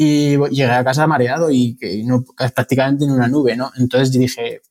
[0.00, 2.24] y llegué a casa mareado y que no,
[2.54, 3.72] prácticamente en una nube, ¿no?
[3.76, 4.62] Entonces dije,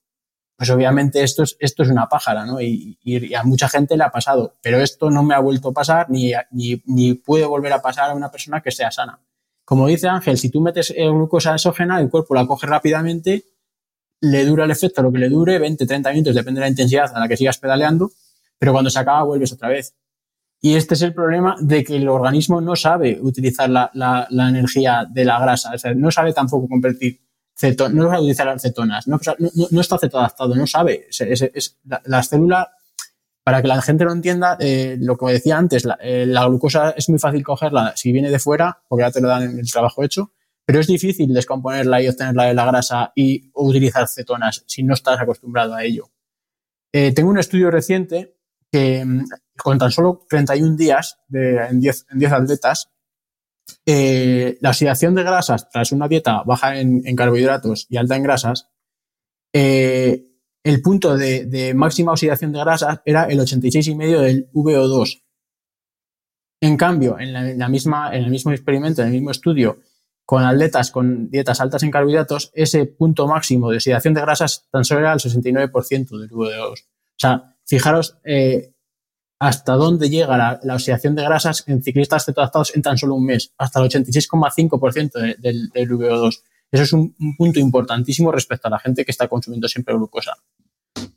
[0.57, 2.59] pues obviamente esto es, esto es una pájara, ¿no?
[2.59, 2.97] Y,
[3.35, 6.33] a mucha gente le ha pasado, pero esto no me ha vuelto a pasar ni,
[6.51, 9.19] ni, puede volver a pasar a una persona que sea sana.
[9.63, 13.45] Como dice Ángel, si tú metes glucosa exógena, el cuerpo la coge rápidamente,
[14.19, 17.15] le dura el efecto lo que le dure, 20, 30 minutos, depende de la intensidad
[17.15, 18.09] a la que sigas pedaleando,
[18.57, 19.93] pero cuando se acaba vuelves otra vez.
[20.59, 25.05] Y este es el problema de que el organismo no sabe utilizar la, la energía
[25.07, 27.26] de la grasa, o sea, no sabe tampoco convertir
[27.61, 29.19] no sabe utilizar las cetonas, no,
[29.71, 31.07] no, está cetoadaptado, no sabe.
[31.09, 32.71] Es, la, célula,
[33.43, 37.09] para que la gente lo entienda, eh, lo que decía antes, eh, la, glucosa es
[37.09, 40.33] muy fácil cogerla si viene de fuera, porque ya te lo dan el trabajo hecho,
[40.65, 45.19] pero es difícil descomponerla y obtenerla de la grasa y utilizar cetonas si no estás
[45.19, 46.11] acostumbrado a ello.
[46.91, 48.35] Eh, tengo un estudio reciente
[48.71, 49.25] que mm,
[49.57, 52.91] con tan solo 31 días de, en, 10, en 10 atletas
[53.85, 58.69] eh, la oxidación de grasas tras una dieta baja en, carbohidratos y alta en grasas,
[59.53, 60.25] eh,
[60.63, 65.23] el punto de, máxima oxidación de grasas era el 86,5 del VO2.
[66.59, 69.79] En cambio, en, la, misma, en el mismo experimento, en el mismo estudio,
[70.25, 74.83] con atletas con dietas altas en carbohidratos, ese punto máximo de oxidación de grasas tan
[74.83, 76.71] solo era el 69% del VO2.
[76.71, 76.75] O
[77.15, 78.73] sea, fijaros eh,
[79.39, 83.53] hasta dónde llega la, oxidación de grasas en ciclistas cetoadaptados en tan solo un mes,
[83.57, 86.41] hasta el 86,5% del, VO2.
[86.71, 90.33] Eso es un, punto importantísimo respecto a la gente que está consumiendo siempre glucosa.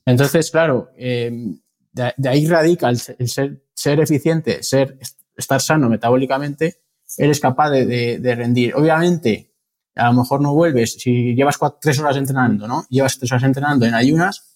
[0.04, 1.58] Entonces, claro, em,
[1.92, 4.98] de, ahí radica el, ser, eficiente, ser,
[5.36, 6.82] estar sano metabólicamente,
[7.16, 8.74] eres capaz de, rendir.
[8.74, 9.54] Obviamente,
[9.96, 12.84] a lo mejor no vuelves, si llevas tres horas entrenando, ¿no?
[12.90, 14.49] Llevas tres horas entrenando en ayunas,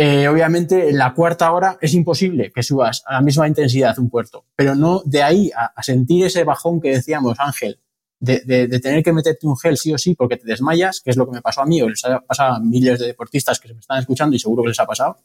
[0.00, 4.08] eh, obviamente, en la cuarta hora es imposible que subas a la misma intensidad un
[4.08, 7.80] puerto, pero no de ahí a, sentir ese bajón que decíamos, Ángel,
[8.20, 11.26] de, tener que meterte un gel sí o sí porque te desmayas, que es lo
[11.26, 13.74] que me pasó a mí o les ha pasado a miles de deportistas que se
[13.74, 15.18] me están escuchando y seguro que les ha pasado,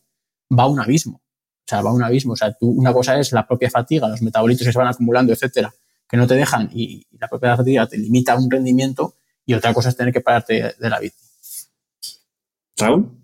[0.57, 1.17] va a un abismo.
[1.17, 2.33] O sea, va a un abismo.
[2.33, 5.33] O sea, tú, una cosa es la propia fatiga, los metabolitos que se van acumulando,
[5.33, 5.71] etcétera,
[6.09, 9.89] que no te dejan y, la propia fatiga te limita un rendimiento y otra cosa
[9.89, 11.15] es tener que pararte de la bici.
[12.77, 13.22] Raúl.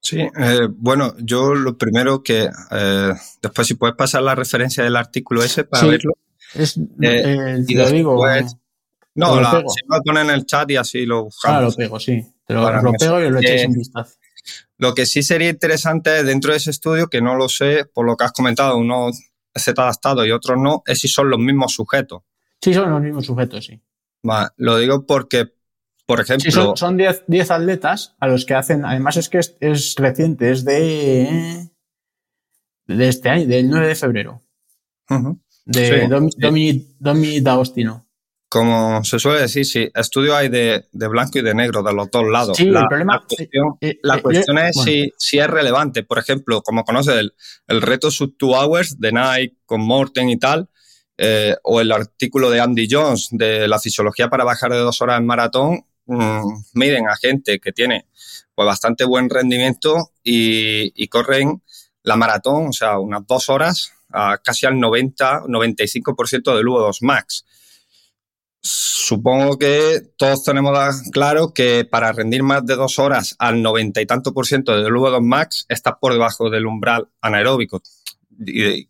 [0.00, 4.96] Sí, eh, bueno, yo lo primero que, eh, después si puedes pasar la referencia del
[4.96, 6.14] artículo ese para verlo.
[6.54, 8.26] Es, eh, y lo digo.
[9.14, 11.58] No, la, si lo pones en el chat y así lo buscamos.
[11.58, 12.24] Ah, lo pego, sí.
[12.46, 14.14] Te lo, pego y lo echáis un vistazo.
[14.78, 18.16] Lo que sí sería interesante dentro de ese estudio, que no lo sé, por lo
[18.16, 19.10] que has comentado, uno
[19.54, 22.22] Z adaptado y otros no, es si son los mismos sujetos.
[22.62, 23.80] Sí, son los mismos sujetos, sí.
[24.56, 25.52] lo digo porque,
[26.08, 26.74] por ejemplo...
[26.74, 31.68] son 10 atletas a los que hacen, además es que es, reciente, es de,
[32.86, 34.40] de este año, del 9 de febrero.
[35.66, 38.08] De Domi, D'Agostino.
[38.48, 42.24] Como se suele decir, sí, estudio hay de, blanco y de negro, de los dos
[42.26, 42.56] lados.
[42.56, 43.12] Sí, la, el problema,
[44.02, 46.04] la cuestión, eh, es si, si, es relevante.
[46.04, 47.34] Por ejemplo, como conoces el,
[47.66, 50.70] el reto Sub 2 Hours de Nike con Morten y tal,
[51.20, 55.18] eh, o el artículo de Andy Jones de la fisiología para bajar de dos horas
[55.18, 58.06] en maratón, mm, miden a gente que tiene
[58.54, 61.62] pues bastante buen rendimiento y, corren
[62.02, 67.44] la maratón, o sea, unas dos horas, a casi al 90-95% del U2 max
[69.08, 70.76] supongo que todos tenemos
[71.12, 74.92] claro que para rendir más de dos horas al noventa y tanto por ciento del
[74.92, 77.82] V2 Max está por debajo del umbral anaeróbico,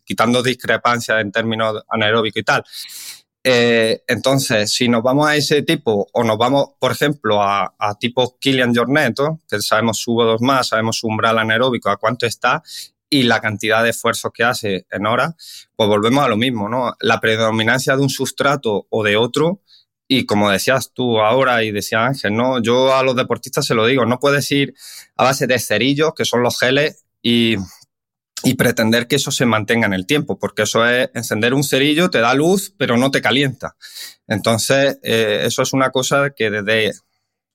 [0.03, 2.63] quitando discrepancias en términos anaeróbicos y tal.
[3.43, 8.37] Eh, entonces, si nos vamos a ese tipo o nos vamos, por ejemplo, a, tipo
[8.39, 9.15] Killian Jornet,
[9.47, 12.61] que sabemos su V2 más, sabemos su umbral anaeróbico, a cuánto está,
[13.09, 15.35] y la cantidad de esfuerzos que hace en hora,
[15.75, 16.93] pues volvemos a lo mismo, ¿no?
[16.99, 19.61] La predominancia de un sustrato o de otro,
[20.07, 22.61] y como decías tú ahora y decía Ángel, ¿no?
[22.61, 24.73] Yo a los deportistas se lo digo, no puedes ir
[25.15, 27.57] a base de cerillos, que son los geles, y,
[28.43, 32.09] y pretender que eso se mantenga en el tiempo, porque eso es encender un cerillo,
[32.09, 33.75] te da luz, pero no te calienta.
[34.27, 36.93] Entonces, eh, eso es una cosa que desde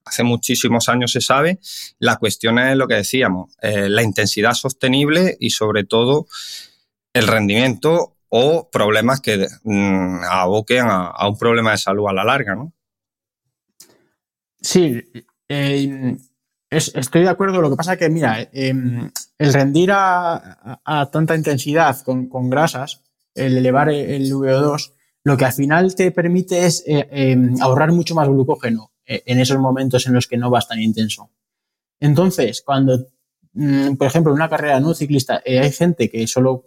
[0.05, 1.59] hace muchísimos años se sabe.
[1.99, 6.27] La cuestión es lo que decíamos, eh, la intensidad sostenible y sobre todo
[7.13, 12.55] el rendimiento o problemas que mm, aboquen a, un problema de salud a la larga,
[12.57, 12.73] ¿no?
[14.61, 15.03] Sí,
[15.49, 16.17] eh,
[16.77, 17.61] estoy de acuerdo.
[17.61, 23.03] Lo que pasa es que, mira, em, el rendir a, tanta intensidad con, grasas,
[23.35, 24.93] el elevar el VO2,
[25.25, 29.41] lo que al final te permite es eh, em, ahorrar mucho más glucógeno eh, en
[29.41, 31.31] esos momentos en los que no vas tan intenso.
[31.99, 33.09] Entonces, cuando,
[33.55, 36.67] mm, por ejemplo, en una carrera no ciclista eh, hay gente que solo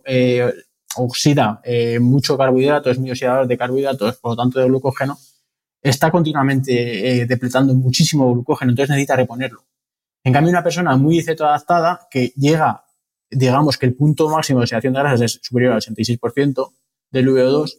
[0.96, 1.62] oxida
[2.02, 5.16] mucho carbohidrato, es muy oxidador de carbohidratos, por lo tanto de glucógeno,
[5.80, 9.64] está continuamente depletando muchísimo glucógeno, entonces necesita reponerlo.
[10.28, 12.84] En cambio, una persona muy cetoadaptada que llega,
[13.32, 16.74] digamos que el punto máximo de oxidación de grasas es superior al 66%
[17.12, 17.78] del VO2,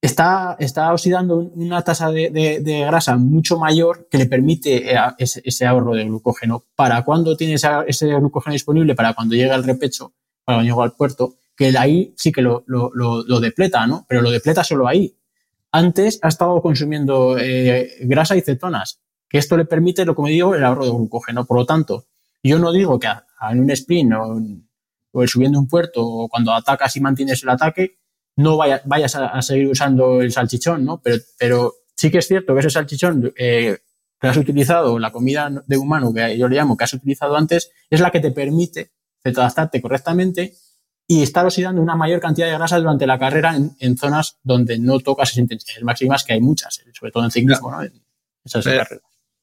[0.00, 5.96] está, está oxidando una tasa de, grasa mucho mayor que le permite eh, ese, ahorro
[5.96, 6.62] de glucógeno.
[6.76, 10.12] Para cuando tiene ese glucógeno disponible, para cuando llega al repecho,
[10.44, 12.62] para cuando llega al puerto, que ahí sí que lo,
[13.40, 14.06] depleta, ¿no?
[14.08, 15.16] Pero lo depleta solo ahí.
[15.72, 19.00] Antes ha estado consumiendo eh, grasa y cetonas,
[19.36, 21.44] que esto le permite, lo como digo, el ahorro de glucógeno.
[21.44, 22.06] Por lo tanto,
[22.42, 23.06] yo no digo que
[23.50, 24.40] en un sprint o,
[25.12, 27.98] o subiendo un puerto o cuando atacas y mantienes el ataque,
[28.36, 31.02] no vayas a, seguir usando el salchichón, ¿no?
[31.02, 33.76] Pero, pero sí que es cierto que ese salchichón eh,
[34.18, 37.70] que has utilizado, la comida de humano que yo le llamo, que has utilizado antes,
[37.90, 38.90] es la que te permite
[39.22, 40.54] adaptarte correctamente
[41.06, 44.98] y estar oxidando una mayor cantidad de grasa durante la carrera en, zonas donde no
[45.00, 47.86] tocas esas intensidades máximas, que hay muchas, sobre todo en ciclismo, ¿no?
[48.64, 48.84] pero,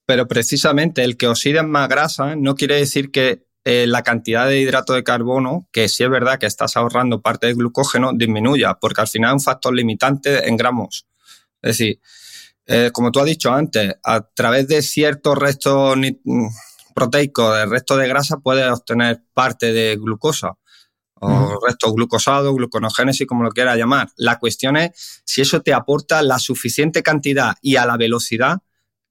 [0.06, 4.94] precisamente el que oxiden más grasa no quiere decir que eh, la cantidad de hidrato
[4.94, 9.08] de carbono, que sí es verdad que estás ahorrando parte del glucógeno, disminuya, porque al
[9.08, 11.08] final es un factor limitante en gramos.
[11.62, 12.02] Es decir,
[12.66, 16.48] eh, como tú has dicho antes, a través de ciertos restos mm,
[16.94, 20.58] proteicos, de resto de grasa, puedes obtener parte de glucosa
[21.26, 24.10] o restos glucosados, gluconogénesis, como lo quieras llamar.
[24.18, 28.58] La cuestión es si eso te aporta la suficiente cantidad y a la velocidad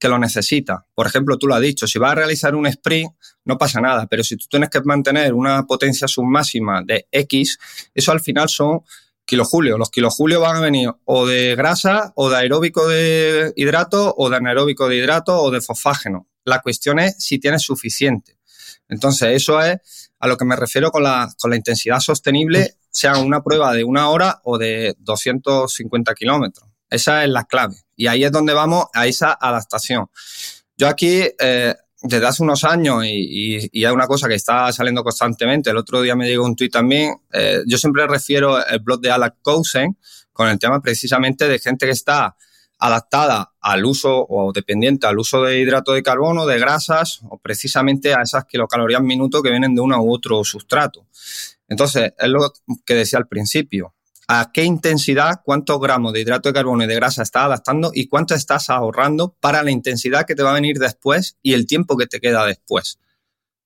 [0.03, 0.85] que lo necesita.
[0.93, 3.09] Por ejemplo, tú lo has dicho, si vas a realizar un sprint,
[3.45, 7.57] no pasa nada, pero si tú tienes que mantener una potencia submáxima de X,
[7.95, 8.81] eso al final son
[9.23, 9.79] kilojulios.
[9.79, 14.35] Los kilojulios van a venir o de grasa, o de aeróbico de hidrato, o de
[14.35, 16.27] anaeróbico de hidrato, o de fosfágeno.
[16.43, 18.37] La cuestión es si tienes suficiente.
[18.89, 23.19] Entonces, eso es a lo que me refiero con la, con la intensidad sostenible, sea
[23.19, 26.72] una prueba de una hora o de 250 kilómetros.
[26.93, 27.75] Esa es la clave.
[27.95, 30.07] Y ahí es donde vamos a esa adaptación.
[30.77, 35.71] Yo aquí, eh, desde hace unos años, y, es una cosa que está saliendo constantemente,
[35.71, 39.09] el otro día me llegó un tuit también, eh, yo siempre refiero el blog de
[39.09, 39.97] Alex Cousen
[40.31, 42.35] con el tema precisamente de gente que está
[42.77, 48.13] adaptada al uso o dependiente al uso de hidrato de carbono, de grasas o precisamente
[48.13, 51.07] a esas kilocalorías minuto que vienen de uno u otro sustrato.
[51.67, 52.51] Entonces, es lo
[52.85, 53.95] que decía al principio.
[54.27, 58.07] ¿A qué intensidad, cuántos gramos de hidrato de carbono y de grasa estás adaptando y
[58.07, 61.97] cuánto estás ahorrando para la intensidad que te va a venir después y el tiempo
[61.97, 62.99] que te queda después?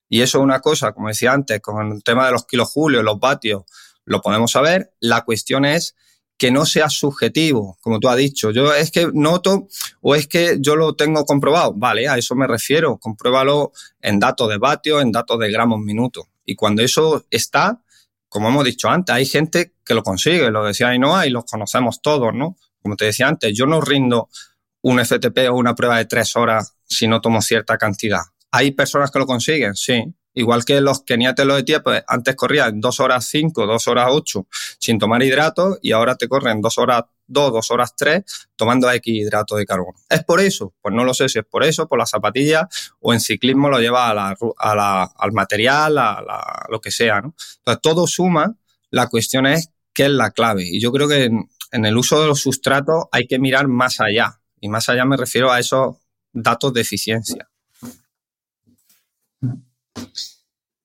[0.10, 3.20] Y eso es una cosa, como decía antes, con el tema de los kilojulios, los
[3.20, 3.64] vatios,
[4.06, 4.94] lo podemos saber.
[5.00, 5.96] La cuestión es
[6.38, 8.52] que no sea subjetivo, como tú has dicho.
[8.52, 9.68] Yo es que noto
[10.02, 11.74] o es que yo lo tengo comprobado.
[11.74, 12.98] Vale, a eso me refiero.
[12.98, 16.26] Compruébalo en datos de vatios, en datos de gramos minutos.
[16.46, 17.82] Y cuando eso está,
[18.30, 22.02] como hemos dicho antes, hay gente que lo consigue, lo decía Ainhoa, y los conocemos
[22.02, 22.58] todos, ¿no?
[22.82, 24.30] Como te decía antes, yo no rindo
[24.82, 28.22] un FTP o una prueba de tres horas si no tomo cierta cantidad.
[28.52, 29.76] ¿Hay personas que lo consiguen?
[29.76, 30.04] Sí.
[30.34, 34.48] Igual que los keniates los de pues antes corrían dos horas cinco, dos horas ocho
[34.80, 38.24] sin tomar hidratos y ahora te corren dos horas dos, dos horas tres
[38.56, 39.98] tomando X hidrato de carbono.
[40.10, 40.74] ¿Es por eso?
[40.82, 43.80] Pues no lo sé si es por eso, por las zapatillas o en ciclismo lo
[43.80, 47.36] lleva al material, a lo que sea, ¿no?
[47.58, 48.56] Entonces todo suma,
[48.90, 50.64] la cuestión es qué es la clave.
[50.66, 54.00] Y yo creo que en, en el uso de los sustratos hay que mirar más
[54.00, 54.40] allá.
[54.60, 55.98] Y más allá me refiero a esos
[56.34, 57.50] datos de eficiencia.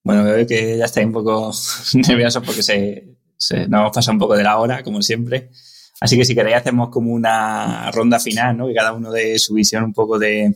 [0.05, 1.53] Bueno, veo que ya estáis un poco
[1.95, 3.17] nerviosos porque se,
[3.69, 5.51] nos pasa un poco de la hora, como siempre.
[6.01, 8.67] Así que si queréis hacemos como una ronda final, ¿no?
[8.67, 10.55] Que cada uno dé su visión un poco de...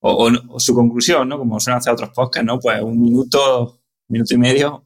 [0.00, 1.38] O, su conclusión, ¿no?
[1.38, 2.60] Como suelen hacer otros podcasts, ¿no?
[2.60, 4.84] Pues un minuto, minuto y medio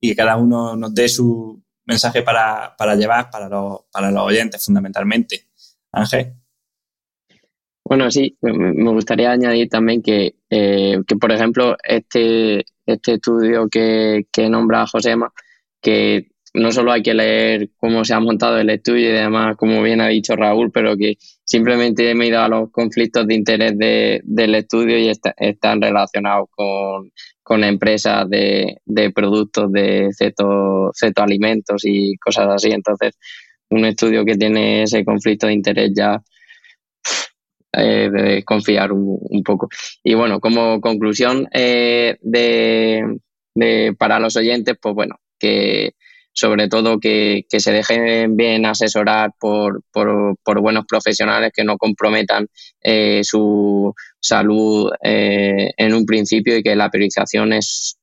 [0.00, 4.22] y que cada uno nos dé su mensaje para, para llevar para los, para los
[4.24, 5.48] oyentes, fundamentalmente.
[5.92, 6.34] Ángel.
[7.88, 14.26] Bueno, sí, me gustaría añadir también que, eh, que por ejemplo, este, este estudio que,
[14.30, 15.32] que nombra Josema,
[15.80, 19.82] que no solo hay que leer cómo se ha montado el estudio y demás, como
[19.82, 24.20] bien ha dicho Raúl, pero que simplemente he ido a los conflictos de interés de,
[24.24, 27.10] del estudio y están relacionados con,
[27.42, 32.70] con empresas de, de productos de ceto, cetoalimentos y cosas así.
[32.70, 33.14] Entonces,
[33.70, 36.22] un estudio que tiene ese conflicto de interés ya
[37.72, 39.68] eh, de confiar un, poco.
[40.02, 43.20] Y bueno, como conclusión eh, de,
[43.98, 45.92] para los oyentes, pues bueno, que
[46.38, 52.46] sobre todo que, se dejen bien asesorar por, por, buenos profesionales que no comprometan
[52.80, 57.98] eh, su salud en un principio y que la priorización es,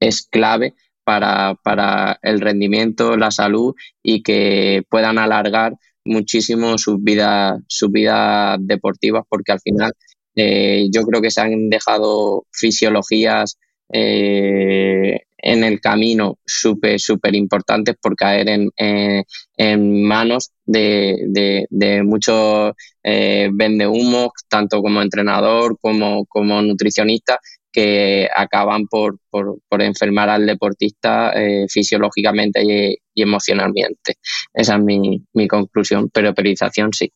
[0.00, 0.72] es clave
[1.04, 5.74] para, para el rendimiento, la salud y que puedan alargar
[6.04, 9.92] muchísimo sus vidas, sus vidas deportivas porque al final
[10.34, 13.58] eh, yo creo que se han dejado fisiologías
[13.92, 22.72] eh, en el camino súper, súper importantes por caer en, en, manos de, de, muchos
[23.02, 27.38] eh, vendehumos, tanto como entrenador como, como nutricionista,
[27.72, 34.14] que acaban por, por, enfermar al deportista eh, fisiológicamente y, emocionalmente.
[34.52, 37.12] Esa es mi, mi conclusión, pero periodización sí,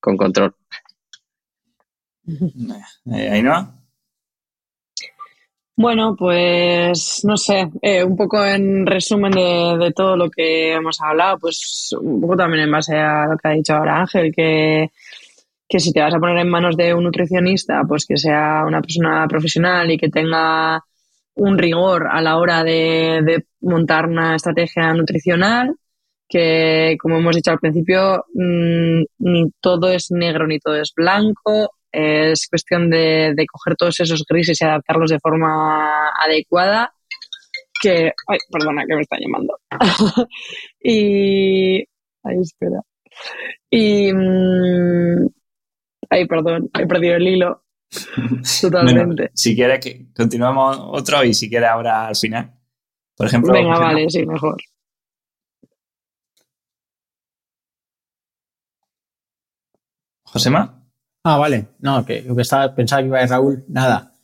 [0.00, 0.54] con control.
[3.10, 3.77] ¿Ahí no?
[5.80, 11.38] Bueno, pues no sé, eh, un poco en resumen de, todo lo que hemos hablado,
[11.38, 14.90] pues un poco también en base a lo que ha dicho ahora Ángel, que
[15.68, 18.80] que si te vas a poner en manos de un nutricionista, pues que sea una
[18.80, 20.82] persona profesional y que tenga
[21.34, 25.76] un rigor a la hora de, montar una estrategia nutricional,
[26.28, 31.70] que como hemos dicho al principio, mm, ni todo es negro ni todo es blanco,
[31.92, 36.92] es cuestión de, de coger todos esos grises y adaptarlos de forma adecuada.
[37.80, 39.58] Que, ay, perdona, que me están llamando.
[40.82, 41.78] y,
[42.24, 42.80] ay, espera.
[43.70, 45.28] Y, mm,
[46.10, 47.64] Ay, perdón, he perdido el hilo.
[48.60, 49.30] Totalmente.
[49.34, 52.54] si quieres que continuamos otro y si quieres ahora al final.
[53.16, 53.52] Por ejemplo.
[53.52, 54.56] Venga, vale, sí, mejor.
[60.22, 60.77] ¿Josema?
[61.30, 61.66] Ah, vale.
[61.80, 64.14] No, que que estaba pensaba que iba a ir Raúl, nada.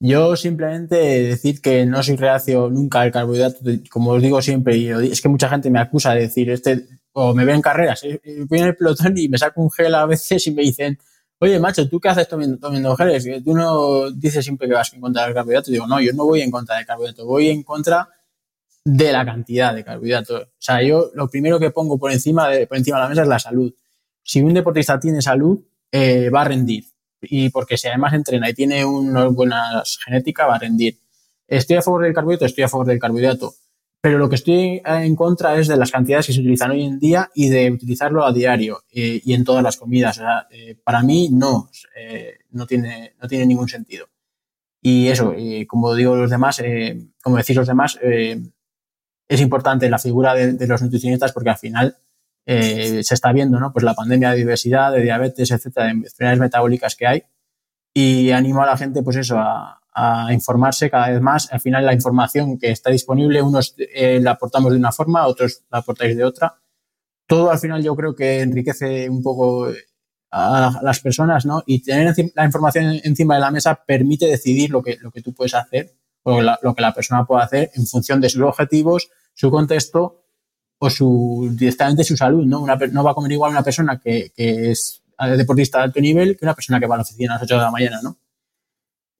[0.00, 3.58] Yo simplemente decir que no soy reacio nunca al carbohidrato,
[3.88, 7.34] como os digo siempre, y es que mucha gente me acusa de decir, este, o
[7.34, 10.44] me ven carreras, eh, voy en el pelotón y me saco un gel a veces
[10.48, 10.98] y me dicen,
[11.38, 13.28] oye, macho, ¿tú qué haces tomando, geles?
[13.44, 15.70] Tú no dices siempre que vas en contra del carbohidrato.
[15.70, 18.08] Digo, no, yo no voy en contra del carbohidrato, voy en contra
[18.84, 20.36] de la cantidad de carbohidrato.
[20.36, 23.22] O sea, yo lo primero que pongo por encima de, por encima de la mesa
[23.22, 23.72] es la salud.
[24.22, 25.60] Si un deportista tiene salud,
[25.92, 26.84] eh, va a rendir.
[27.22, 30.98] Y porque si además entrena y tiene una buena genética, va a rendir.
[31.50, 32.46] ¿Estoy a favor del carbohidrato?
[32.46, 33.54] Estoy a favor del carbohidrato.
[34.00, 36.98] pero lo que estoy en contra es de las cantidades que se utilizan hoy en
[36.98, 40.20] día y de utilizarlo a diario eh, y en todas las comidas.
[40.50, 44.06] Eh, para mí no, eh, no, tiene, no tiene ningún sentido.
[44.80, 45.34] Y eso,
[45.66, 46.62] como digo los demás,
[47.22, 47.98] como decís los demás,
[49.30, 51.96] es importante la figura de, los nutricionistas porque al final
[52.50, 53.72] se está viendo ¿no?
[53.72, 57.22] pues la pandemia de diversidad, de diabetes, etcétera, de enfermedades metabólicas que hay.
[57.94, 59.76] Y animo a la gente, pues eso, a,
[60.32, 61.52] informarse cada vez más.
[61.52, 65.62] Al final la información que está disponible, unos eh, la aportamos de una forma, otros
[65.70, 66.54] la aportáis de otra.
[67.26, 69.68] Todo al final yo creo que enriquece un poco
[70.30, 71.62] a las personas, ¿no?
[71.66, 75.34] Y tener la información encima de la mesa permite decidir lo que, lo que tú
[75.34, 79.50] puedes hacer o lo que la persona puede hacer en función de sus objetivos, su
[79.50, 80.20] contexto
[80.82, 82.60] o su, directamente su salud, ¿no?
[82.60, 85.02] Una, no va a comer igual una persona que, que es
[85.36, 87.54] deportista de alto nivel que una persona que va a la oficina a las 8
[87.54, 88.18] de la mañana, ¿no?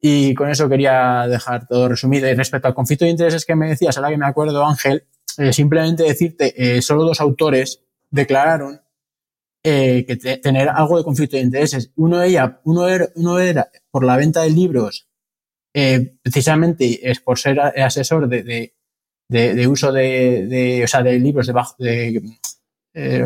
[0.01, 2.27] Y con eso quería dejar todo resumido.
[2.27, 5.05] Y respecto al conflicto de intereses que me decías, ahora que me acuerdo, Ángel,
[5.37, 8.81] eh, simplemente decirte, eh, solo dos autores declararon
[9.63, 11.93] eh, que tener algo de conflicto de intereses.
[11.97, 15.07] Uno, ella, uno, era, uno era por la venta de libros,
[16.23, 18.75] precisamente es por ser asesor de, de,
[19.31, 22.21] de, uso de, de, o sea, de libros de, bajo, de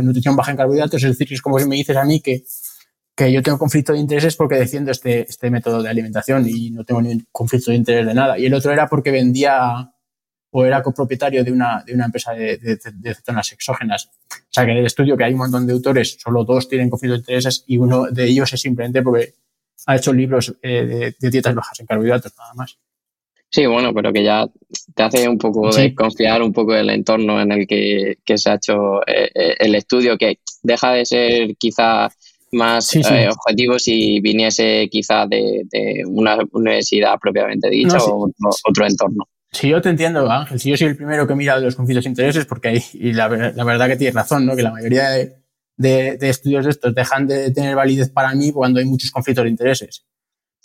[0.03, 1.03] nutrición baja en carbohidratos.
[1.03, 2.45] Es decir, es como si me dices a mí que
[3.17, 6.85] que yo tengo conflicto de intereses porque defiendo este, este método de alimentación y no
[6.85, 8.39] tengo ningún conflicto de interés de nada.
[8.39, 9.93] Y el otro era porque vendía
[10.51, 14.11] o era copropietario de una, de una empresa de, de, de cetonas exógenas.
[14.31, 16.91] O sea, que en el estudio que hay un montón de autores, solo dos tienen
[16.91, 19.35] conflicto de intereses y uno de ellos es simplemente porque
[19.87, 22.79] ha hecho libros eh, de, dietas bajas en carbohidratos, nada más.
[23.51, 24.47] Sí, bueno, pero que ya
[24.95, 28.51] te hace un poco de confiar un poco del entorno en el que, que se
[28.51, 32.09] ha hecho eh, eh, el estudio, que deja de ser quizá
[32.55, 35.65] más eh, objetivos si viniese quizá de,
[36.07, 38.29] una universidad propiamente dicha o
[38.67, 39.29] otro, entorno.
[39.53, 40.59] Sí, yo te entiendo, Ángel.
[40.59, 43.29] Si yo soy el primero que mira los conflictos de intereses, porque hay, y la,
[43.29, 44.57] verdad que tienes razón, ¿no?
[44.57, 45.37] Que la mayoría de,
[45.77, 49.51] de, estudios de estos dejan de tener validez para mí cuando hay muchos conflictos de
[49.51, 50.05] intereses.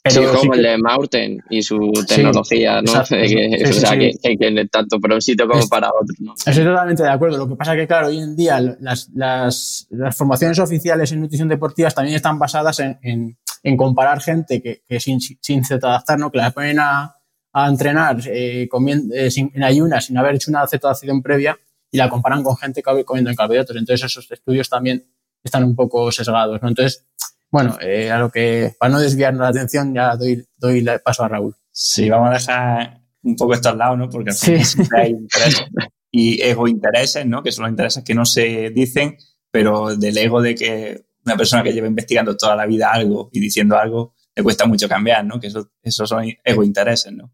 [0.01, 2.91] Pero sí, como el de Maurten y su tecnología, ¿no?
[2.91, 3.17] o sea,
[3.97, 6.33] que, que, tanto para un sitio como para otro, ¿no?
[6.33, 7.37] Estoy totalmente de acuerdo.
[7.37, 11.21] Lo que pasa es que, claro, hoy en día las, las, las formaciones oficiales en
[11.21, 16.17] nutrición deportiva también están basadas en, en, en comparar gente que, que sin, sin cetadaptar,
[16.17, 16.31] ¿no?
[16.31, 17.17] Que la ponen a,
[17.51, 21.57] a entrenar eh, comiendo, eh, sin, en ayunas sin haber hecho una cetadaptación previa
[21.91, 23.75] y la comparan con gente que comiendo en carbohidratos.
[23.75, 25.05] Entonces esos estudios también
[25.43, 26.67] están un poco sesgados, ¿no?
[26.67, 27.05] Entonces,
[27.51, 31.23] bueno, eh, a lo que, para no desviarnos la atención, ya doy, doy el paso
[31.23, 31.55] a Raúl.
[31.71, 34.09] Sí, vamos a dejar un poco esto al lado, ¿no?
[34.09, 35.65] Porque al final siempre hay intereses
[36.11, 37.43] y ego intereses, ¿no?
[37.43, 39.17] Que son los intereses que no se dicen,
[39.51, 43.39] pero del ego de que una persona que lleva investigando toda la vida algo y
[43.39, 45.39] diciendo algo, le cuesta mucho cambiar, ¿no?
[45.39, 47.33] Que eso, esos son ego intereses, ¿no?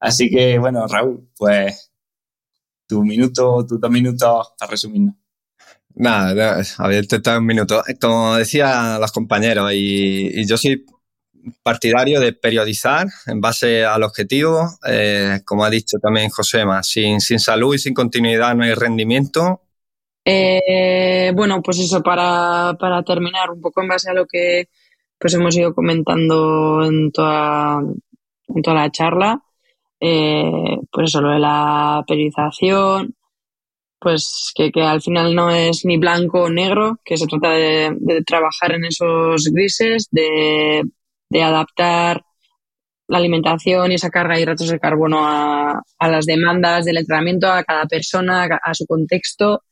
[0.00, 1.92] Así que, bueno, Raúl, pues
[2.86, 5.14] tu minuto, tus dos minutos para resumirnos.
[5.94, 7.82] Nada, había intentado un minuto.
[8.00, 10.84] Como decía los compañeros, y, yo soy
[11.62, 14.68] partidario de periodizar en base al objetivo.
[14.86, 19.62] Eh, como ha dicho también Josema, sin, sin salud y sin continuidad no hay rendimiento.
[20.24, 24.68] Eh, bueno, pues eso, para, para, terminar, un poco en base a lo que
[25.18, 27.80] pues hemos ido comentando en toda,
[28.48, 29.42] en toda la charla,
[30.00, 33.14] eh, pues eso, lo de la periodización,
[34.02, 37.96] pues que, que, al final no es ni blanco o negro, que se trata de,
[38.00, 40.82] de trabajar en esos grises, de,
[41.30, 42.22] de, adaptar
[43.06, 47.46] la alimentación y esa carga de hidratos de carbono a, a, las demandas del entrenamiento,
[47.48, 49.62] a cada persona, a, su contexto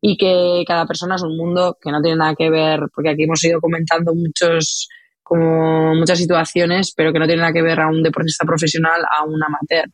[0.00, 3.24] y que cada persona es un mundo que no tiene nada que ver, porque aquí
[3.24, 4.88] hemos ido comentando muchos
[5.22, 9.24] como muchas situaciones, pero que no tiene nada que ver a un deportista profesional a
[9.24, 9.86] un amateur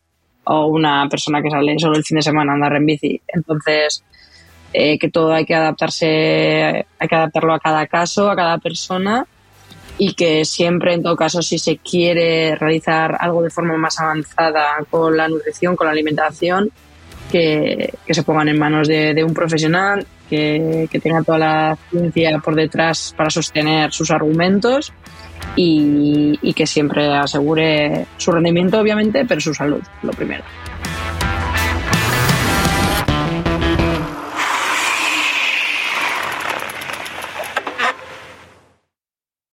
[0.46, 3.20] o una persona que sale solo el fin de semana a andar en bici.
[3.28, 4.02] Entonces,
[4.72, 9.26] eh, que todo hay que adaptarse, hay que adaptarlo a cada caso, a cada persona
[9.98, 14.76] y que siempre, en todo caso, si se quiere realizar algo de forma más avanzada
[14.90, 16.70] con la nutrición, con la alimentación,
[17.30, 21.78] que, que se pongan en manos de, de un profesional, que, que tenga toda la
[21.90, 24.92] ciencia por detrás para sostener sus argumentos
[25.54, 30.44] y, y que siempre asegure su rendimiento, obviamente, pero su salud, lo primero.